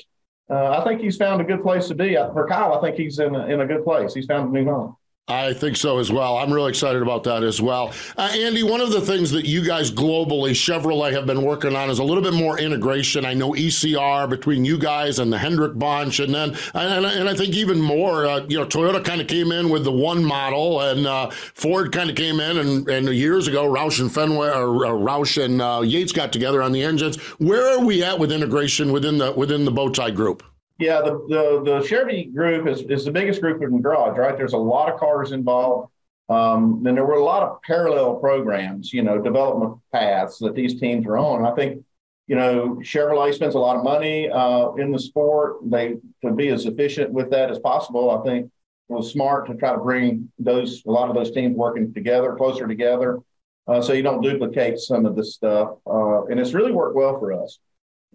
[0.49, 2.15] Uh, I think he's found a good place to be.
[2.15, 4.13] For Kyle, I think he's in a, in a good place.
[4.13, 4.97] He's found a new home.
[5.29, 6.35] I think so as well.
[6.35, 7.93] I'm really excited about that as well.
[8.17, 11.89] Uh, Andy, one of the things that you guys globally, Chevrolet, have been working on
[11.89, 13.23] is a little bit more integration.
[13.23, 17.33] I know ECR between you guys and the Hendrick bunch, and then and, and I
[17.35, 18.25] think even more.
[18.25, 21.93] Uh, you know, Toyota kind of came in with the one model, and uh, Ford
[21.93, 25.61] kind of came in, and, and years ago, Roush and Fenway or uh, Roush and
[25.61, 27.15] uh, Yates got together on the engines.
[27.39, 30.43] Where are we at with integration within the within the Bowtie group?
[30.79, 34.35] Yeah, the, the, the Chevy group is, is the biggest group in garage, right?
[34.35, 35.91] There's a lot of cars involved.
[36.29, 40.79] Um, and there were a lot of parallel programs, you know, development paths that these
[40.79, 41.45] teams are on.
[41.45, 41.83] I think,
[42.27, 45.57] you know, Chevrolet spends a lot of money uh, in the sport.
[45.69, 48.09] They to be as efficient with that as possible.
[48.09, 48.49] I think
[48.87, 52.67] was smart to try to bring those a lot of those teams working together, closer
[52.67, 53.19] together,
[53.67, 55.77] uh, so you don't duplicate some of this stuff.
[55.85, 57.59] Uh, and it's really worked well for us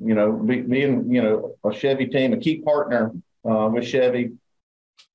[0.00, 3.12] you know, being you know a Chevy team, a key partner
[3.48, 4.32] uh, with Chevy,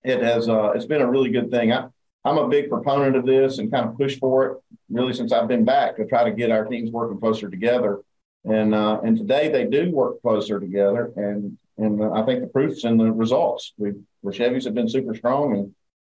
[0.04, 1.72] it has uh, it's been a really good thing.
[1.72, 1.88] I,
[2.26, 4.58] I'm a big proponent of this and kind of push for it
[4.90, 8.02] really since I've been back to try to get our teams working closer together.
[8.46, 12.84] And uh, and today they do work closer together, and and I think the proof's
[12.84, 13.74] in the results.
[13.78, 13.92] We
[14.22, 15.56] the Chevys have been super strong,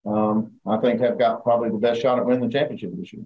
[0.05, 3.11] and um, I think have got probably the best shot at winning the championship this
[3.11, 3.23] year.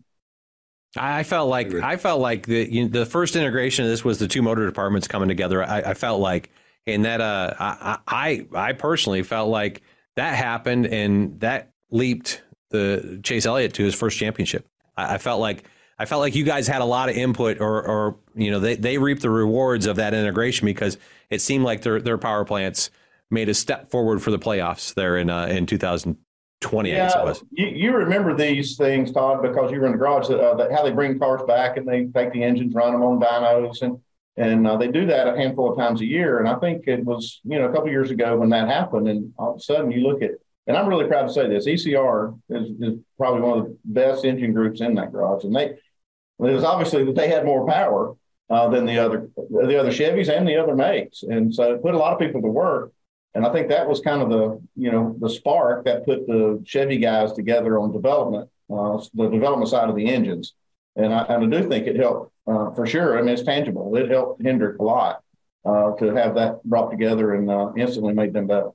[0.98, 4.20] I felt like I felt like the you know, the first integration of this was
[4.20, 5.64] the two motor departments coming together.
[5.64, 6.50] I, I felt like,
[6.88, 9.82] and that uh, I, I I personally felt like
[10.16, 14.68] that happened and that leaped the Chase Elliott to his first championship.
[14.96, 15.66] I, I felt like
[15.98, 18.76] I felt like you guys had a lot of input, or or you know they
[18.76, 20.98] they reaped the rewards of that integration because
[21.30, 22.90] it seemed like their their power plants
[23.30, 26.18] made a step forward for the playoffs there in uh, in 2000,
[26.66, 27.44] 20, yeah, I guess it was.
[27.52, 30.84] You, you remember these things, Todd, because you were in the garage, uh, that how
[30.84, 34.00] they bring cars back and they take the engines, run them on dynos, and
[34.38, 36.40] and uh, they do that a handful of times a year.
[36.40, 39.32] And I think it was, you know, a couple years ago when that happened, and
[39.38, 40.32] all of a sudden you look at,
[40.68, 44.26] and I'm really proud to say this, ECR is, is probably one of the best
[44.26, 48.16] engine groups in that garage, and they it was obviously that they had more power
[48.50, 51.96] uh, than the other the other Chevys and the other makes, and so it put
[51.96, 52.92] a lot of people to work.
[53.36, 56.64] And I think that was kind of the, you know, the spark that put the
[56.66, 60.54] Chevy guys together on development, uh, the development side of the engines.
[60.96, 63.18] And I, and I do think it helped uh, for sure.
[63.18, 63.94] I mean, it's tangible.
[63.98, 65.22] It helped Hendrick a lot
[65.66, 68.70] uh, to have that brought together and uh, instantly made them better.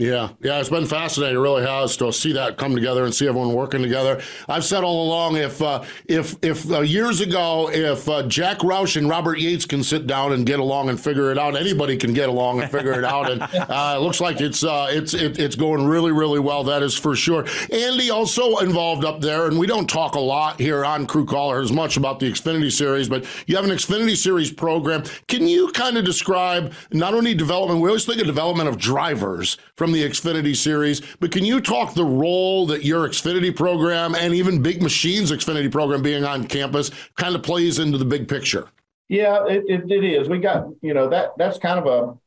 [0.00, 1.38] Yeah, yeah, it's been fascinating.
[1.38, 4.22] It really has to see that come together and see everyone working together.
[4.48, 8.96] I've said all along, if uh, if if uh, years ago, if uh, Jack Roush
[8.96, 12.12] and Robert Yates can sit down and get along and figure it out, anybody can
[12.14, 13.28] get along and figure it out.
[13.28, 16.62] And uh, it looks like it's uh, it's it, it's going really really well.
[16.62, 17.44] That is for sure.
[17.72, 21.60] Andy also involved up there, and we don't talk a lot here on Crew Caller
[21.60, 25.02] as much about the Xfinity Series, but you have an Xfinity Series program.
[25.26, 27.80] Can you kind of describe not only development?
[27.80, 31.00] We always think of development of drivers from from the Xfinity series.
[31.18, 35.72] But can you talk the role that your Xfinity program and even Big Machines Xfinity
[35.72, 38.68] program being on campus kind of plays into the big picture?
[39.08, 40.28] Yeah, it, it, it is.
[40.28, 42.18] We got, you know, that that's kind of a,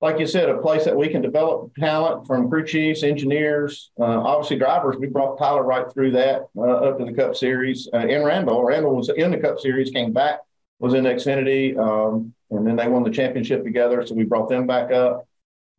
[0.00, 4.04] like you said, a place that we can develop talent from crew chiefs, engineers, uh,
[4.04, 4.96] obviously drivers.
[4.96, 7.86] We brought Tyler right through that uh, up to the Cup Series.
[7.92, 10.38] Uh, and Randall, Randall was in the Cup Series, came back,
[10.78, 14.06] was in Xfinity, um, and then they won the championship together.
[14.06, 15.26] So we brought them back up.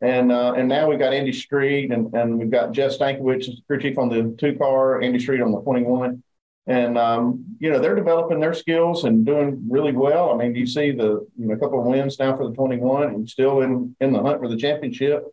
[0.02, 3.80] And uh, and now we've got Andy Street and, and we've got Jeff Stankiewicz, crew
[3.80, 6.24] chief on the two car, Andy Street on the 21.
[6.68, 10.32] And, um, you know, they're developing their skills and doing really well.
[10.32, 13.04] I mean, you see the, you know, a couple of wins now for the 21
[13.10, 15.24] and still in, in the hunt for the championship.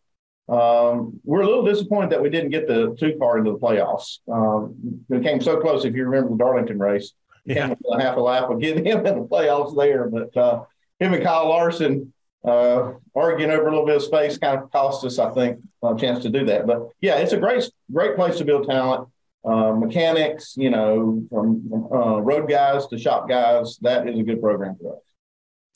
[0.49, 4.21] Um, we're a little disappointed that we didn't get the two car into the playoffs.
[4.31, 7.13] Um, we came so close, if you remember the Darlington race,
[7.45, 7.75] yeah.
[7.93, 10.09] a half a lap of getting him in the playoffs there.
[10.09, 10.65] But uh,
[10.99, 15.05] him and Kyle Larson, uh, arguing over a little bit of space kind of cost
[15.05, 16.67] us, I think, a chance to do that.
[16.67, 19.09] But yeah, it's a great, great place to build talent.
[19.45, 24.41] Uh, mechanics, you know, from uh, road guys to shop guys, that is a good
[24.41, 25.03] program for us.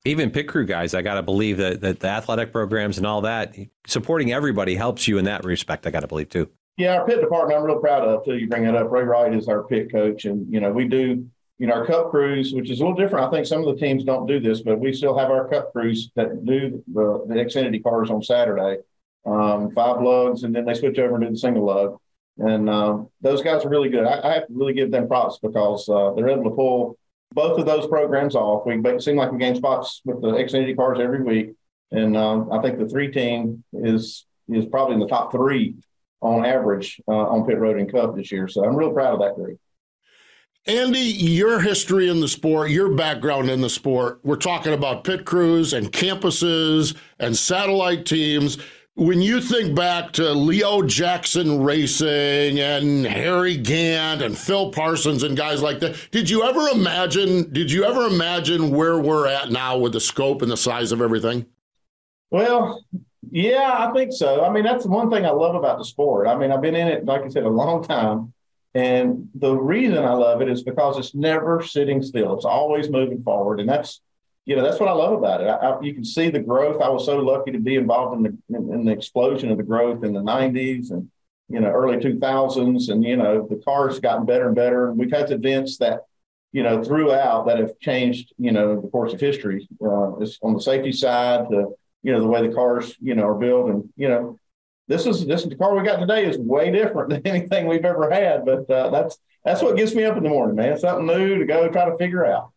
[0.05, 3.21] even pit crew guys, I got to believe that, that the athletic programs and all
[3.23, 3.55] that,
[3.87, 5.87] supporting everybody helps you in that respect.
[5.87, 6.51] I got to believe too.
[6.77, 8.37] Yeah, our pit department, I'm real proud of too.
[8.37, 8.91] You bring that up.
[8.91, 11.29] Ray Wright is our pit coach, and you know we do,
[11.63, 13.25] you know, our cup crews, which is a little different.
[13.25, 15.71] I think some of the teams don't do this, but we still have our cup
[15.71, 18.79] crews that do the, the Xfinity cars on Saturday,
[19.25, 21.99] um, five lugs, and then they switch over to the single lug.
[22.39, 24.05] And um, those guys are really good.
[24.05, 26.99] I, I, have to really give them props because uh, they're able to pull
[27.33, 28.67] both of those programs off.
[28.67, 31.55] We seem like we gain spots with the Xfinity cars every week,
[31.93, 35.77] and um, I think the three team is is probably in the top three
[36.23, 38.49] on average uh, on pit road and cup this year.
[38.49, 39.61] So I'm real proud of that group.
[40.67, 45.25] Andy, your history in the sport, your background in the sport, we're talking about pit
[45.25, 48.59] crews and campuses and satellite teams
[48.95, 55.37] when you think back to Leo Jackson Racing and Harry Gant and Phil Parsons and
[55.37, 57.51] guys like that, did you ever imagine?
[57.53, 61.01] Did you ever imagine where we're at now with the scope and the size of
[61.01, 61.47] everything?
[62.31, 62.85] Well,
[63.31, 64.45] yeah, I think so.
[64.45, 66.27] I mean, that's one thing I love about the sport.
[66.29, 68.35] I mean, I've been in it, like I said, a long time.
[68.75, 72.35] And the reason I love it is because it's never sitting still.
[72.35, 73.61] It's always moving forward.
[73.61, 74.01] And that's
[74.45, 75.47] you know, that's what I love about it.
[75.47, 76.83] I, I, you can see the growth.
[76.83, 79.63] I was so lucky to be involved in the in, in, the explosion of the
[79.63, 81.09] growth in the '90s and
[81.49, 84.89] you know early 2000s, and you know the cars gotten better and better.
[84.89, 86.01] And we've had events that
[86.51, 89.69] you know throughout that have changed you know the course of history.
[89.81, 93.29] Uh, it's on the safety side, the you know the way the cars you know
[93.29, 94.41] are built, and you know
[94.89, 98.11] this is this the car we got today is way different than anything we've ever
[98.11, 98.45] had.
[98.45, 100.79] But uh, that's that's what gets me up in the morning, man.
[100.79, 102.51] Something new to go try to figure out.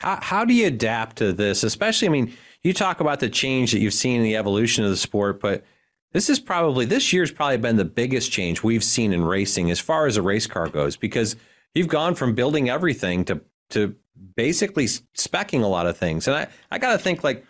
[0.00, 1.64] How, how do you adapt to this?
[1.64, 4.90] Especially, I mean, you talk about the change that you've seen in the evolution of
[4.90, 5.64] the sport, but
[6.12, 9.80] this is probably this year's probably been the biggest change we've seen in racing as
[9.80, 11.36] far as a race car goes because
[11.74, 13.94] you've gone from building everything to to
[14.34, 16.26] basically specking a lot of things.
[16.26, 17.44] And I, I got to think like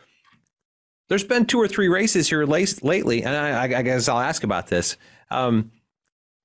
[1.09, 4.69] there's been two or three races here lately, and I, I guess I'll ask about
[4.69, 4.97] this.
[5.31, 5.71] Um,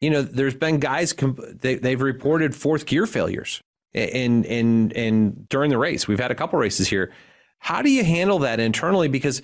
[0.01, 3.61] you know, there's been guys they, they've reported fourth gear failures
[3.93, 6.07] in in in during the race.
[6.07, 7.13] We've had a couple races here.
[7.59, 9.07] How do you handle that internally?
[9.07, 9.41] Because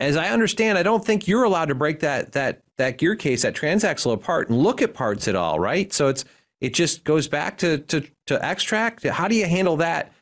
[0.00, 3.42] as I understand, I don't think you're allowed to break that that that gear case,
[3.42, 5.92] that transaxle apart and look at parts at all, right?
[5.92, 6.24] So it's
[6.60, 9.08] it just goes back to to to Xtrac.
[9.10, 10.12] How do you handle that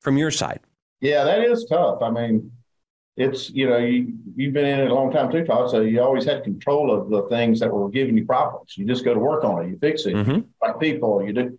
[0.00, 0.60] from your side?
[1.00, 2.02] Yeah, that is tough.
[2.02, 2.50] I mean,
[3.16, 5.70] it's you know you you've been in it a long time too, Todd.
[5.70, 8.76] So you always had control of the things that were giving you problems.
[8.76, 9.70] You just go to work on it.
[9.70, 10.14] You fix it.
[10.14, 10.40] Mm-hmm.
[10.62, 11.58] Like people, you do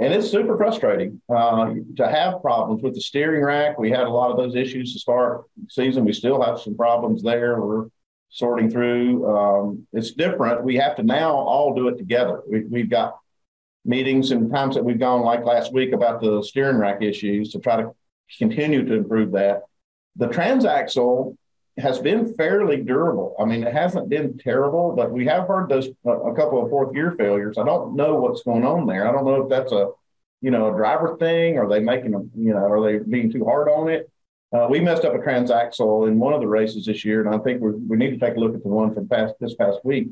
[0.00, 3.78] and it's super frustrating uh, to have problems with the steering rack.
[3.78, 6.04] We had a lot of those issues to start season.
[6.04, 7.60] We still have some problems there.
[7.60, 7.86] We're
[8.28, 9.26] sorting through.
[9.28, 10.62] Um, it's different.
[10.62, 12.42] We have to now all do it together.
[12.48, 13.18] We, have got
[13.84, 17.58] meetings and times that we've gone like last week about the steering rack issues to
[17.58, 17.90] try to
[18.38, 19.62] continue to improve that.
[20.18, 21.36] The transaxle
[21.78, 23.36] has been fairly durable.
[23.38, 26.92] I mean, it hasn't been terrible, but we have heard those a couple of fourth
[26.92, 27.56] gear failures.
[27.56, 29.08] I don't know what's going on there.
[29.08, 29.90] I don't know if that's a
[30.40, 31.56] you know a driver thing.
[31.56, 32.30] Are they making them?
[32.36, 34.10] You know, are they being too hard on it?
[34.52, 37.38] Uh, we messed up a transaxle in one of the races this year, and I
[37.38, 39.78] think we we need to take a look at the one from past this past
[39.84, 40.08] week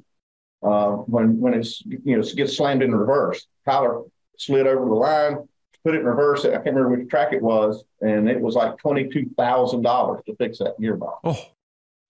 [0.63, 3.47] uh, when when it's you know gets slammed in reverse.
[3.65, 4.03] Tyler
[4.39, 5.49] slid over the line,
[5.87, 6.45] put it in reverse.
[6.45, 10.23] I can't remember which track it was, and it was like twenty two thousand dollars
[10.27, 11.21] to fix that gearbox.
[11.25, 11.37] Oh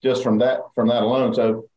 [0.03, 1.33] just from that from that alone.
[1.33, 1.67] So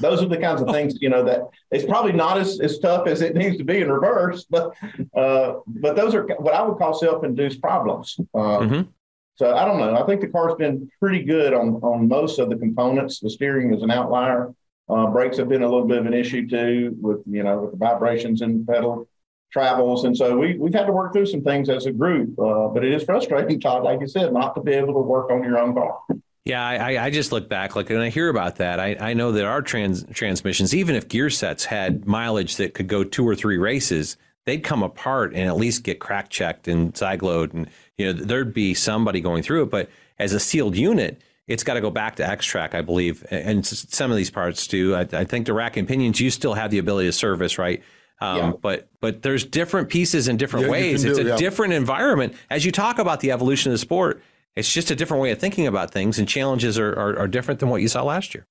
[0.00, 3.06] those are the kinds of things you know that it's probably not as, as tough
[3.06, 4.74] as it needs to be in reverse, but
[5.16, 8.16] uh, but those are what I would call self-induced problems.
[8.34, 8.90] Uh, mm-hmm.
[9.36, 9.94] So I don't know.
[9.94, 13.20] I think the car's been pretty good on on most of the components.
[13.20, 14.54] The steering is an outlier.
[14.88, 17.72] Uh, brakes have been a little bit of an issue too, with you know with
[17.72, 19.08] the vibrations in the pedal
[19.50, 22.38] travels, and so we we've had to work through some things as a group.
[22.38, 25.30] Uh, but it is frustrating, Todd, like you said, not to be able to work
[25.30, 25.98] on your own car.
[26.44, 29.32] Yeah, I, I just look back, like when I hear about that, I, I know
[29.32, 33.36] that our trans, transmissions, even if gear sets had mileage that could go two or
[33.36, 38.06] three races, they'd come apart and at least get crack checked and side and you
[38.06, 39.70] know there'd be somebody going through it.
[39.70, 43.66] But as a sealed unit, it's got to go back to Xtrac, I believe, and
[43.66, 44.94] some of these parts do.
[44.94, 47.82] I, I, think the rack and pinions, you still have the ability to service, right?
[48.20, 48.52] Um, yeah.
[48.60, 51.04] But but there's different pieces in different yeah, ways.
[51.04, 51.36] It's a yeah.
[51.36, 54.22] different environment as you talk about the evolution of the sport
[54.58, 57.60] it's just a different way of thinking about things, and challenges are, are, are different
[57.60, 58.44] than what you saw last year.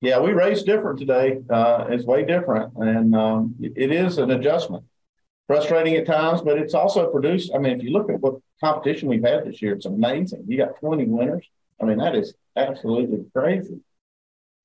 [0.00, 1.42] Yeah, we race different today.
[1.48, 4.82] Uh, it's way different, and um, it is an adjustment.
[5.46, 7.52] Frustrating at times, but it's also produced.
[7.54, 10.44] I mean, if you look at what competition we've had this year, it's amazing.
[10.48, 11.46] You got 20 winners.
[11.80, 13.78] I mean, that is absolutely crazy.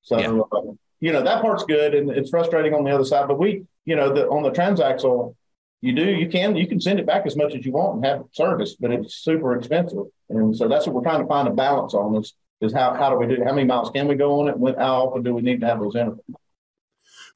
[0.02, 0.40] So, yeah.
[0.50, 3.28] uh, you know, that part's good, and it's frustrating on the other side.
[3.28, 5.34] But we, you know, the, on the transaxle,
[5.80, 8.04] you do, you can, you can send it back as much as you want and
[8.04, 10.04] have it serviced, but it's super expensive.
[10.28, 13.08] And so that's what we're trying to find a balance on is, is how, how
[13.08, 14.58] do we do, how many miles can we go on it?
[14.58, 16.24] When, how often do we need to have those intervals?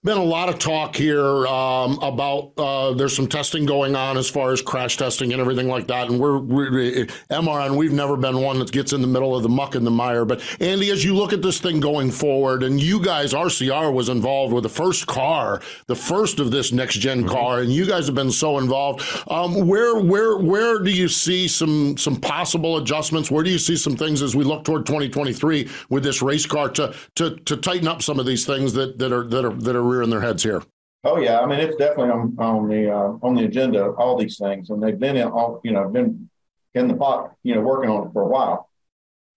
[0.05, 4.29] Been a lot of talk here um, about uh, there's some testing going on as
[4.29, 6.11] far as crash testing and everything like that.
[6.11, 9.49] And we're, we're MRN, we've never been one that gets in the middle of the
[9.49, 10.27] muck and the mire.
[10.27, 14.11] But Andy, as you look at this thing going forward, and you guys, RCR was
[14.11, 17.35] involved with the first car, the first of this next general mm-hmm.
[17.35, 19.03] car, and you guys have been so involved.
[19.29, 23.31] Um, where where where do you see some some possible adjustments?
[23.31, 26.69] Where do you see some things as we look toward 2023 with this race car
[26.71, 29.77] to to to tighten up some of these things that that are that are that
[29.77, 30.63] are rearing their heads here?
[31.05, 33.91] Oh yeah, I mean it's definitely on, on the uh, on the agenda.
[33.91, 36.29] All these things, and they've been in all you know been
[36.75, 38.69] in the pot, you know, working on it for a while.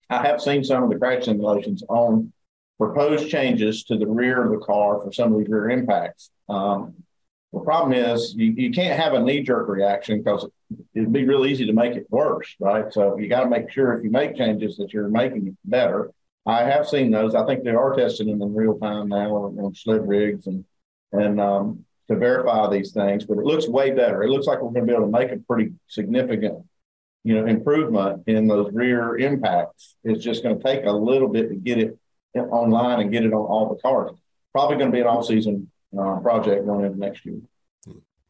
[0.09, 2.33] I have seen some of the crash simulations on
[2.77, 6.31] proposed changes to the rear of the car for some of these rear impacts.
[6.49, 6.95] Um,
[7.53, 10.47] the problem is you, you can't have a knee jerk reaction because
[10.93, 12.91] it'd be real easy to make it worse, right?
[12.91, 16.11] So you got to make sure if you make changes that you're making it better.
[16.47, 17.35] I have seen those.
[17.35, 20.63] I think they are testing them in real time now on, on sled rigs and
[21.11, 23.25] and um, to verify these things.
[23.25, 24.23] But it looks way better.
[24.23, 26.65] It looks like we're going to be able to make a pretty significant,
[27.23, 29.95] you know, improvement in those rear impacts.
[30.03, 31.97] It's just going to take a little bit to get it
[32.35, 34.11] online and get it on all the cars.
[34.53, 35.69] Probably going to be an all-season
[35.99, 37.39] uh, project going into next year.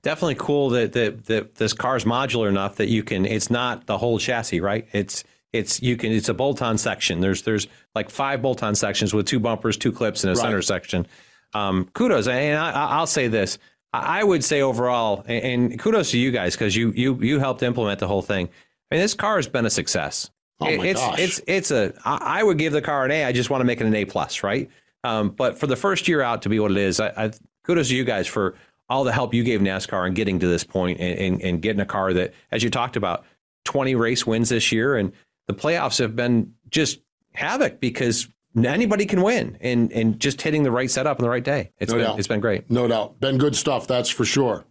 [0.02, 3.26] Definitely cool that, that that this car is modular enough that you can.
[3.26, 4.88] It's not the whole chassis, right?
[4.94, 7.20] It's it's you can it's a bolt-on section.
[7.22, 10.42] There's there's like five bolt-on sections with two bumpers, two clips, and a right.
[10.42, 11.08] center section
[11.54, 12.28] um, kudos.
[12.28, 13.58] And I, will say this:
[13.94, 18.00] I would say overall, and kudos to you guys because you you you helped implement
[18.00, 18.50] the whole thing.
[18.92, 20.30] I mean, this car has been a success.
[20.60, 21.20] Oh my it's gosh.
[21.20, 21.94] it's it's a.
[22.04, 23.26] I would give the car an A.
[23.26, 24.70] I just want to make it an A plus, right?
[25.04, 27.32] Um, but for the first year out to be what it is, I, I,
[27.64, 28.56] kudos to you guys for
[28.90, 31.82] all the help you gave NASCAR in getting to this point and, and, and getting
[31.82, 33.26] a car that, as you talked about,
[33.66, 35.12] 20 race wins this year, and
[35.48, 37.00] the playoffs have been just
[37.34, 38.28] havoc because
[38.66, 41.72] anybody can win and and just hitting the right setup on the right day.
[41.80, 42.20] It's no been doubt.
[42.20, 42.70] it's been great.
[42.70, 43.20] No doubt.
[43.20, 44.66] Been good stuff, that's for sure.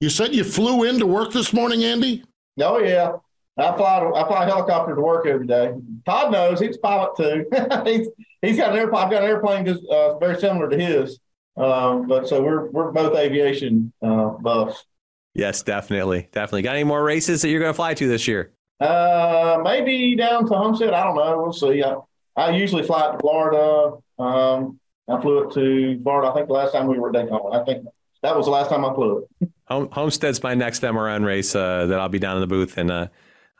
[0.00, 2.24] You said you flew in to work this morning, Andy?
[2.60, 3.12] Oh yeah.
[3.58, 5.74] I fly I fly a helicopter to work every day.
[6.06, 7.46] Todd knows he's a pilot too.
[7.84, 8.08] he's
[8.40, 9.04] he's got an airplane.
[9.04, 11.18] I've got an airplane just uh, very similar to his.
[11.56, 14.86] Um, but so we're we're both aviation uh, buffs.
[15.34, 16.62] Yes, definitely, definitely.
[16.62, 18.52] Got any more races that you're going to fly to this year?
[18.80, 20.92] Uh, maybe down to Homestead.
[20.92, 21.42] I don't know.
[21.42, 21.82] We'll see.
[21.82, 21.96] I,
[22.36, 23.98] I usually fly to Florida.
[24.18, 26.30] Um, I flew it to Florida.
[26.30, 27.60] I think the last time we were at Daytona.
[27.60, 27.86] I think
[28.22, 29.50] that was the last time I flew it.
[29.68, 33.08] Homestead's my next MRN race uh, that I'll be down in the booth, and uh,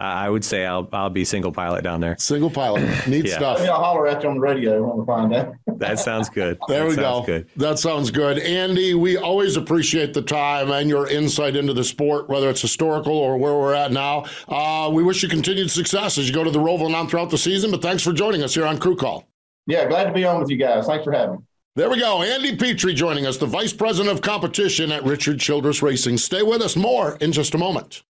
[0.03, 2.17] I would say I'll I'll be single pilot down there.
[2.19, 3.37] Single pilot, neat yeah.
[3.37, 3.61] stuff.
[3.61, 5.55] I'll holler at you on the radio when we find out.
[5.79, 6.59] that sounds good.
[6.67, 7.23] There that we go.
[7.25, 7.49] Good.
[7.57, 8.95] That sounds good, Andy.
[8.95, 13.37] We always appreciate the time and your insight into the sport, whether it's historical or
[13.39, 14.25] where we're at now.
[14.49, 17.39] Uh, we wish you continued success as you go to the Roval on throughout the
[17.39, 17.71] season.
[17.71, 19.29] But thanks for joining us here on Crew Call.
[19.69, 20.87] Yeah, glad to be on with you guys.
[20.87, 21.43] Thanks for having me.
[21.77, 22.23] There we go.
[22.23, 26.19] Andy Petree joining us, the Vice President of Competition at Richard Childress Racing.
[26.19, 28.03] Stay with us more in just a moment.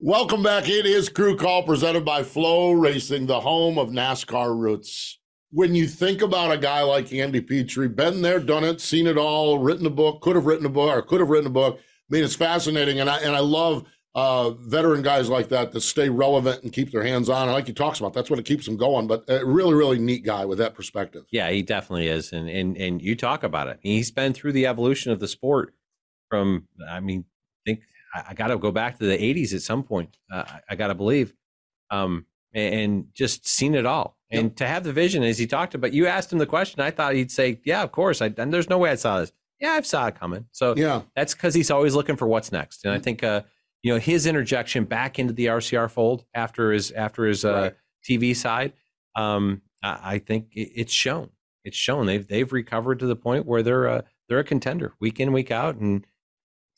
[0.00, 0.68] Welcome back.
[0.68, 5.18] It is Crew Call presented by FloRacing, the home of NASCAR roots.
[5.50, 9.18] When you think about a guy like Andy Petree, been there, done it, seen it
[9.18, 11.78] all, written a book, could have written a book, or could have written a book.
[11.78, 13.84] I mean, it's fascinating, and I and I love
[14.14, 17.44] uh, veteran guys like that that stay relevant and keep their hands on.
[17.44, 19.06] And like he talks about, that's what it keeps him going.
[19.06, 21.24] But a really, really neat guy with that perspective.
[21.30, 22.32] Yeah, he definitely is.
[22.32, 23.78] And and and you talk about it.
[23.82, 25.74] He's been through the evolution of the sport
[26.28, 26.68] from.
[26.90, 27.26] I mean,
[28.12, 30.16] I, I got to go back to the 80s at some point.
[30.30, 31.34] Uh, I, I got to believe.
[31.90, 34.16] Um, and, and, just seen it all.
[34.30, 36.80] And to have the vision, as he talked about, you asked him the question.
[36.80, 39.32] I thought he'd say, "Yeah, of course." I, and there's no way I saw this.
[39.60, 40.46] Yeah, I saw it coming.
[40.52, 42.84] So yeah, that's because he's always looking for what's next.
[42.84, 43.04] And I mm-hmm.
[43.04, 43.42] think, uh,
[43.82, 47.74] you know, his interjection back into the RCR fold after his after his uh, right.
[48.08, 48.72] TV side,
[49.16, 51.30] um, I, I think it, it's shown.
[51.64, 55.20] It's shown they've they've recovered to the point where they're a, they're a contender week
[55.20, 56.06] in week out, and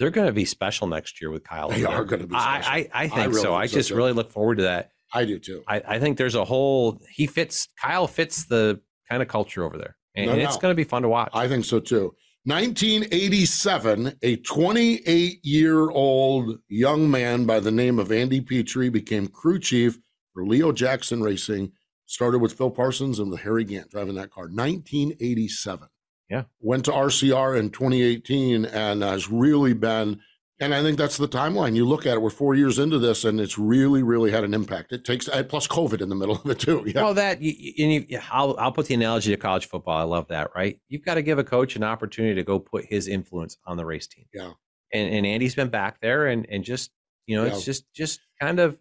[0.05, 1.71] they're going to be special next year with Kyle.
[1.71, 2.35] They are going to be.
[2.35, 3.55] I, I, I think I really so.
[3.55, 4.91] I just really look forward to that.
[5.15, 5.63] I do too.
[5.67, 7.01] I, I think there's a whole.
[7.11, 7.69] He fits.
[7.81, 10.43] Kyle fits the kind of culture over there, and, no, no.
[10.43, 11.31] it's going to be fun to watch.
[11.33, 12.15] I think so too.
[12.47, 19.59] 1987, a 28 year old young man by the name of Andy Petree became crew
[19.59, 19.99] chief
[20.35, 21.73] for Leo Jackson Racing.
[22.05, 24.45] Started with Phil Parsons and with Harry Gant driving that car.
[24.45, 25.89] 1987.
[26.35, 26.45] Yeah.
[26.61, 30.21] Went to RCR in 2018 and has really been
[30.61, 31.75] And I think that's the timeline.
[31.75, 34.55] You look at it, we're four years into this, and it's really, really had an
[34.55, 34.93] impact.
[34.93, 36.85] It takes, plus COVID in the middle of it, too.
[36.87, 37.03] Yeah.
[37.03, 39.97] Well, that, you, you, you, I'll, I'll put the analogy to college football.
[39.99, 40.79] I love that, right?
[40.89, 43.85] You've got to give a coach an opportunity to go put his influence on the
[43.85, 44.27] race team.
[44.33, 44.53] Yeah.
[44.93, 46.93] And, and Andy's been back there and, and just,
[47.27, 47.55] you know, Yeah.
[47.55, 48.79] it's just, just kind of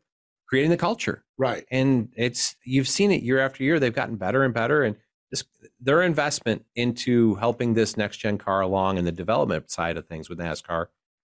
[0.47, 1.23] creating the culture.
[1.39, 1.65] right.
[1.71, 4.95] and it's you've seen it year after year they've gotten better and better and
[5.33, 5.43] this
[5.81, 10.29] their investment into helping this next gen car along and the development side of things
[10.29, 10.85] with NASCAR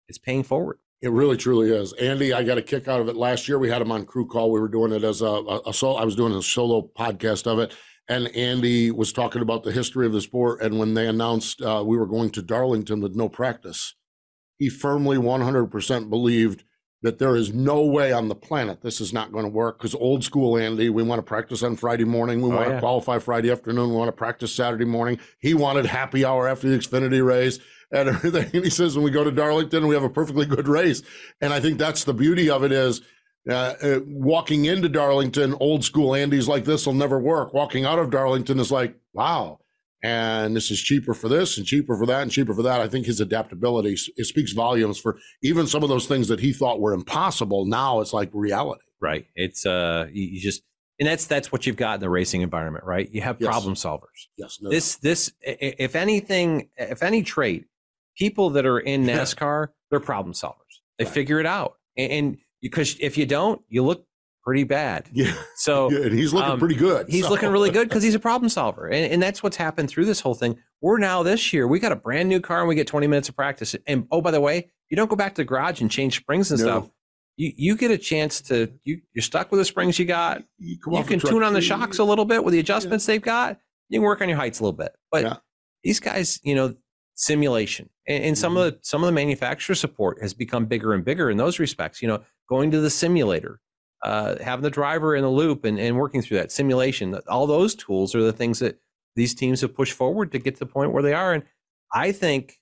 [0.08, 1.92] is paying forward It really, truly is.
[1.94, 3.58] Andy, I got a kick out of it last year.
[3.58, 4.50] We had him on crew call.
[4.52, 5.96] We were doing it as a, a, a solo.
[5.96, 7.74] I was doing a solo podcast of it.
[8.08, 10.62] And Andy was talking about the history of the sport.
[10.62, 13.94] And when they announced uh, we were going to Darlington with no practice,
[14.58, 16.64] he firmly 100% believed
[17.02, 19.94] that there is no way on the planet this is not going to work because
[19.94, 22.40] old school Andy, we want to practice on Friday morning.
[22.42, 22.80] We Oh, want to yeah.
[22.80, 23.90] qualify Friday afternoon.
[23.90, 25.18] We want to practice Saturday morning.
[25.38, 27.60] He wanted happy hour after the Xfinity race
[27.92, 28.50] and everything.
[28.52, 31.02] And he says, when we go to Darlington, we have a perfectly good race.
[31.40, 33.00] And I think that's the beauty of it is
[33.48, 37.54] uh, uh, walking into Darlington, old school Andy's like, this will never work.
[37.54, 39.60] Walking out of Darlington is like, wow.
[40.02, 42.80] And this is cheaper for this and cheaper for that and cheaper for that.
[42.80, 46.52] I think his adaptability it speaks volumes for even some of those things that he
[46.52, 47.64] thought were impossible.
[47.66, 48.82] Now it's like reality.
[49.00, 50.62] right it's uh you, just
[51.00, 53.48] and that's that's what you've got in the racing environment right you have Yes.
[53.48, 54.58] problem solvers Yes.
[54.60, 57.66] No this this if anything if any trait
[58.16, 60.54] people that are in NASCAR they're problem solvers
[60.98, 61.14] they Right.
[61.14, 64.04] figure it out and, and because if you don't you look
[64.48, 65.34] pretty bad yeah.
[65.56, 66.06] so yeah.
[66.06, 67.06] And he's looking um, pretty good.
[67.08, 68.86] He's so- looking really good because he's a problem solver.
[68.86, 70.56] And, and that's what's happened through this whole thing.
[70.80, 73.28] We're now this year, we got a brand new car and we get 20 minutes
[73.28, 73.76] of practice.
[73.86, 76.50] And oh, by the way, you don't go back to the garage and change springs
[76.50, 76.66] and No.
[76.66, 76.90] stuff.
[77.36, 80.42] You, you get a chance to, you, you're stuck with the springs you got.
[80.58, 83.60] You, You can tune on the shocks a little bit with the adjustments they've got.
[83.90, 84.92] You can work on your heights a little bit.
[85.12, 85.36] But Yeah.
[85.84, 86.74] these guys, you know,
[87.14, 88.76] simulation and, and some of Mm-hmm.
[88.76, 92.00] the some of the manufacturer support has become bigger and bigger in those respects.
[92.00, 93.60] You know, going to the simulator,
[94.02, 97.18] uh, having the driver in the loop and, and working through that simulation.
[97.28, 98.78] All those tools are the things that
[99.16, 101.32] these teams have pushed forward to get to the point where they are.
[101.32, 101.42] And
[101.92, 102.58] I think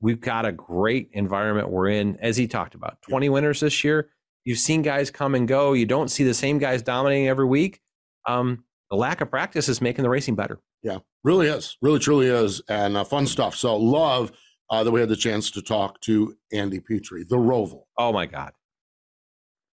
[0.00, 3.00] we've got a great environment we're in, as he talked about.
[3.02, 4.10] 20 winners this year.
[4.44, 5.72] You've seen guys come and go.
[5.72, 7.80] You don't see the same guys dominating every week.
[8.26, 10.60] Um, the lack of practice is making the racing better.
[10.82, 11.76] Yeah, really is.
[11.80, 12.60] Really, truly is.
[12.68, 13.56] And uh, fun stuff.
[13.56, 14.32] So love
[14.70, 17.84] uh, that we had the chance to talk to Andy Petree, the Roval.
[17.96, 18.52] Oh my God.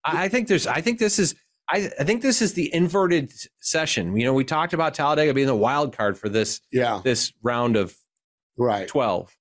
[0.04, 1.34] I, think there's I think this is
[1.68, 4.16] I, I think this is the inverted session.
[4.16, 7.76] You know, we talked about Talladega being the wild card for this Yeah, this round
[7.76, 7.94] of
[8.56, 8.88] right.
[8.88, 9.36] 12.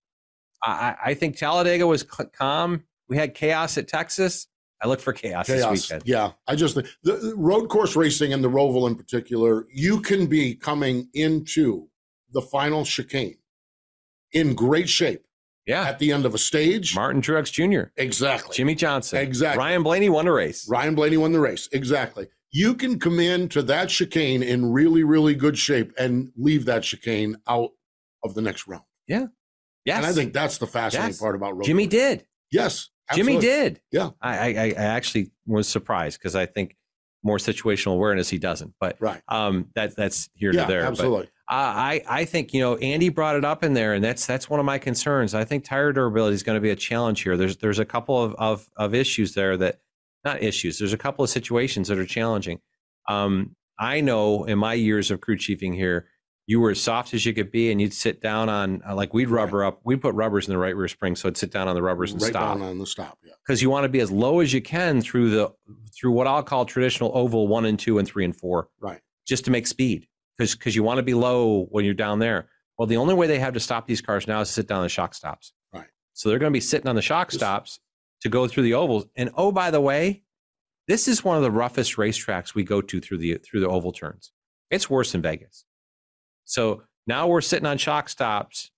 [0.64, 2.84] I, I- think Talladega was calm.
[3.08, 4.48] We had chaos at Texas.
[4.82, 5.90] I look for chaos, this Chaos.
[5.90, 6.04] weekend.
[6.06, 10.28] Yeah, I just the, the road course racing and the Roval in particular, you can
[10.28, 11.90] be coming into
[12.32, 13.38] the final chicane
[14.32, 15.26] in great shape
[15.70, 15.84] Yeah.
[15.88, 16.96] at the end of a stage.
[16.96, 18.56] Martin Truex Jr., Exactly.
[18.56, 19.60] Jimmie Johnson, Exactly.
[19.60, 20.68] Ryan Blaney won a race.
[20.68, 21.70] Ryan Blaney won the race.
[21.72, 22.28] Exactly.
[22.52, 27.38] You can come into that chicane in really, really good shape and leave that chicane
[27.48, 27.70] out
[28.24, 28.84] of the next round.
[29.08, 29.28] Yeah.
[29.86, 29.98] Yes.
[29.98, 31.20] And I think that's the fascinating Yes.
[31.20, 32.26] part about road Jimmy did.
[32.52, 32.90] Yes.
[33.14, 33.82] Jimmy did.
[33.92, 34.10] Yeah.
[34.22, 36.76] I, I, I actually was surprised because I think
[37.24, 38.74] more situational awareness he doesn't.
[38.80, 39.22] But Right.
[39.28, 40.82] um, that that's here Yeah, to there.
[40.82, 41.30] But absolutely.
[41.50, 44.60] I I think you know Andy brought it up in there, and that's that's one
[44.60, 45.34] of my concerns.
[45.34, 47.36] I think tire durability is going to be a challenge here.
[47.38, 49.80] There's there's a couple of, of of issues there that
[50.24, 50.78] not issues.
[50.78, 52.60] There's a couple of situations that are challenging.
[53.08, 56.08] Um, I know in my years of crew chiefing here,
[56.46, 59.14] you were as soft as you could be, and you'd sit down on uh, like
[59.14, 59.80] we'd rubber up.
[59.84, 62.12] We'd put rubbers in the right rear spring, so I'd sit down on the rubbers
[62.12, 63.18] and right stop down on the stop.
[63.24, 63.32] Yeah.
[63.48, 65.52] because you want to be as low as you can through the
[66.00, 69.00] through what I'll call traditional oval one and two and three and four, Right.
[69.28, 70.06] just to make speed
[70.40, 72.48] because because you want to be low when you're down there.
[72.78, 74.78] Well, the only way they have to stop these cars now is to sit down
[74.78, 75.52] on the shock stops.
[75.74, 75.88] Right.
[76.14, 77.80] So they're going to be sitting on the shock stops
[78.22, 79.06] to go through the ovals.
[79.18, 80.24] And oh, by the way,
[80.88, 83.92] this is one of the roughest racetracks we go to through the through the oval
[83.92, 84.32] turns.
[84.72, 85.66] It's worse than Vegas.
[86.46, 88.72] So now we're sitting on shock stops,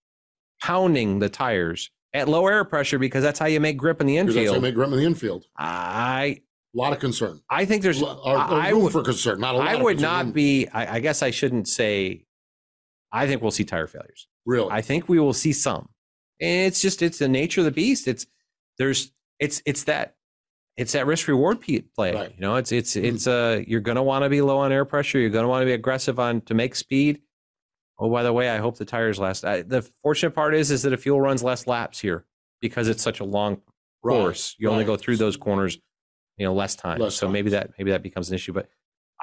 [0.64, 4.18] pounding the tires at low air pressure because that's how you make grip in the
[4.18, 4.56] Because that's how infield.
[4.56, 5.46] you make room in the infield.
[5.58, 6.42] I
[6.74, 7.42] A lot of concern.
[7.50, 9.40] I think there's or I, room would for concern.
[9.40, 12.26] Not a lot I would not be I, I guess I shouldn't say
[13.12, 14.28] I think we'll see tire failures.
[14.46, 14.70] Really.
[14.72, 15.90] I think we will see some.
[16.40, 18.08] And it's just it's the nature of the beast.
[18.08, 18.26] It's
[18.78, 20.16] there's it's it's that
[20.78, 22.14] it's that risk reward play.
[22.16, 22.34] Right.
[22.34, 23.04] You know, it's it's Mhm.
[23.04, 25.20] it's uh you're gonna want to be low on air pressure.
[25.20, 27.22] You're gonna want to be aggressive on to make speed.
[28.00, 29.44] Oh, by the way, I hope the tires last.
[29.46, 32.26] I, the fortunate part is is that the fuel runs less laps here
[32.62, 33.62] because it's such a long
[34.04, 34.56] Right, course.
[34.58, 35.78] You only go through those corners,
[36.42, 36.98] you know, less time.
[36.98, 38.52] Less so maybe that maybe that becomes an issue.
[38.52, 38.68] But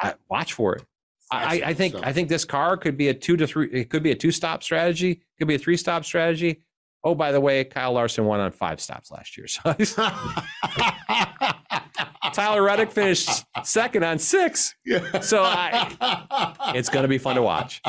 [0.00, 0.84] I, watch for it.
[1.32, 2.06] I, I think stuff.
[2.06, 3.68] I think this car could be a two to three.
[3.72, 5.22] It could be a two stop strategy.
[5.36, 6.62] Could be a three stop strategy.
[7.02, 9.48] Oh, by the way, Kyle Larson won on five stops last year.
[9.56, 9.74] So
[12.32, 14.76] Tyler Reddick finished second on six.
[14.84, 15.20] Yeah.
[15.20, 17.82] So I, it's going to be fun to watch.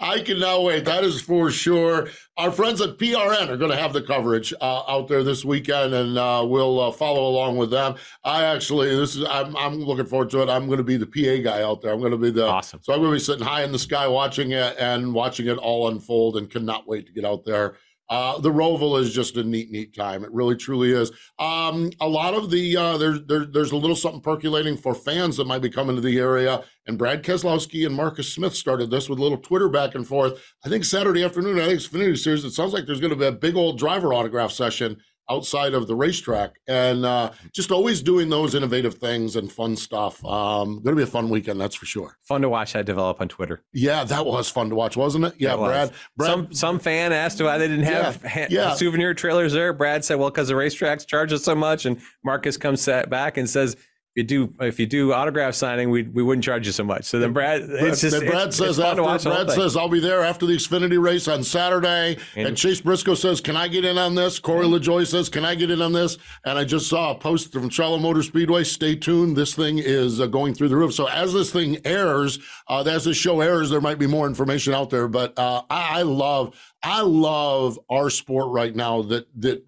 [0.00, 0.84] I cannot wait.
[0.84, 2.08] That is for sure.
[2.36, 5.94] Our friends at PRN are going to have the coverage uh, out there this weekend,
[5.94, 7.96] and uh, we'll uh, follow along with them.
[8.24, 10.48] I actually, this is, I'm, I'm looking forward to it.
[10.48, 11.92] I'm going to be the PA guy out there.
[11.92, 12.80] I'm going to be the awesome.
[12.82, 15.58] So I'm going to be sitting high in the sky watching it and watching it
[15.58, 17.76] all unfold, and cannot wait to get out there
[18.12, 20.22] uh, the Roval is just a neat, neat time.
[20.22, 21.10] It really, truly is.
[21.38, 25.38] Um, a lot of the uh, there's there, there's a little something percolating for fans
[25.38, 26.62] that might be coming to the area.
[26.86, 30.42] And Brad Keselowski and Marcus Smith started this with a little Twitter back and forth.
[30.64, 32.44] I think Saturday afternoon, I think it's Xfinity Series.
[32.44, 34.96] It sounds like there's going to be a big old driver autograph session
[35.30, 40.22] outside of the racetrack and uh, just always doing those innovative things and fun stuff.
[40.24, 42.18] Um, going to be a fun weekend, that's for sure.
[42.22, 43.62] Fun to watch that develop on Twitter.
[43.72, 45.34] Yeah, that was fun to watch, wasn't it?
[45.38, 46.30] Yeah, It Brad, Brad.
[46.30, 48.74] Some some fan asked why they didn't have Yeah, ha- yeah.
[48.74, 49.72] souvenir trailers there.
[49.72, 53.48] Brad said, "Well, because the racetracks charge us so much." And Marcus comes back and
[53.48, 56.84] says, "If you do if you do autograph signing, we we wouldn't charge you so
[56.84, 59.88] much." So then Brad, it's just Then Brad it's, says it's after Brad says I'll
[59.88, 62.18] be there after the Xfinity race on Saturday.
[62.36, 65.44] And, And- Chase Briscoe says, "Can I get in on this?" Corey LaJoie says, "Can
[65.44, 68.64] I get in on this?" And I just saw a post from Charlotte Motor Speedway.
[68.64, 69.36] Stay tuned.
[69.36, 70.92] This thing is uh, going through the roof.
[70.92, 72.38] So as this thing airs,
[72.68, 75.08] uh, as this show airs, there might be more information out there.
[75.08, 79.02] But uh, I, I love, I love our sport right now.
[79.02, 79.64] That that.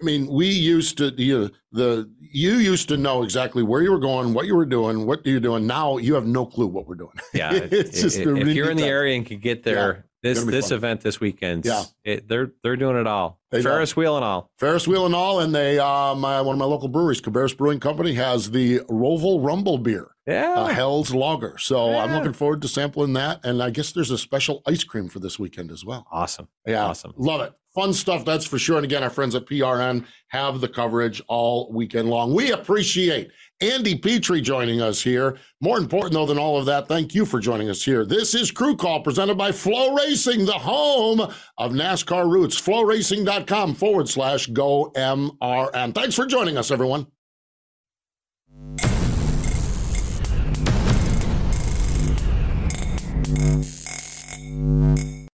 [0.00, 3.98] I mean, we used to you the you used to know exactly where you were
[3.98, 5.66] going, what you were doing, what you're doing.
[5.66, 7.12] Now you have no clue what we're doing.
[7.34, 10.06] yeah, it's i- just i- a if you're in the area and can get there,
[10.22, 10.76] this this fun.
[10.76, 11.84] event this weekend, Yeah.
[12.04, 13.38] it, they're they're doing it all.
[13.50, 14.50] They Ferris wheel and all.
[14.58, 18.14] Ferris wheel and all, and they uh, one of my local breweries, Cabarrus Brewing Company,
[18.14, 21.56] has the Roval Rumble beer, Yeah, uh, Hell's Lager.
[21.58, 25.08] So I'm looking forward to sampling that, and I guess there's a special ice cream
[25.08, 26.06] for this weekend as well.
[26.12, 26.48] awesome.
[26.66, 27.12] Yeah, Awesome.
[27.16, 27.52] love it.
[27.74, 28.76] Fun stuff, that's for sure.
[28.78, 32.34] And again, our friends at PRN have the coverage all weekend long.
[32.34, 33.30] We appreciate
[33.60, 35.36] Andy Petree joining us here.
[35.60, 38.06] More important, though, than all of that, thank you for joining us here.
[38.06, 42.58] This is Crew Call presented by FloRacing, the home of NASCAR roots.
[42.60, 45.92] FloRacing.com forward slash go m r n.
[45.92, 47.06] Thanks for joining us, everyone.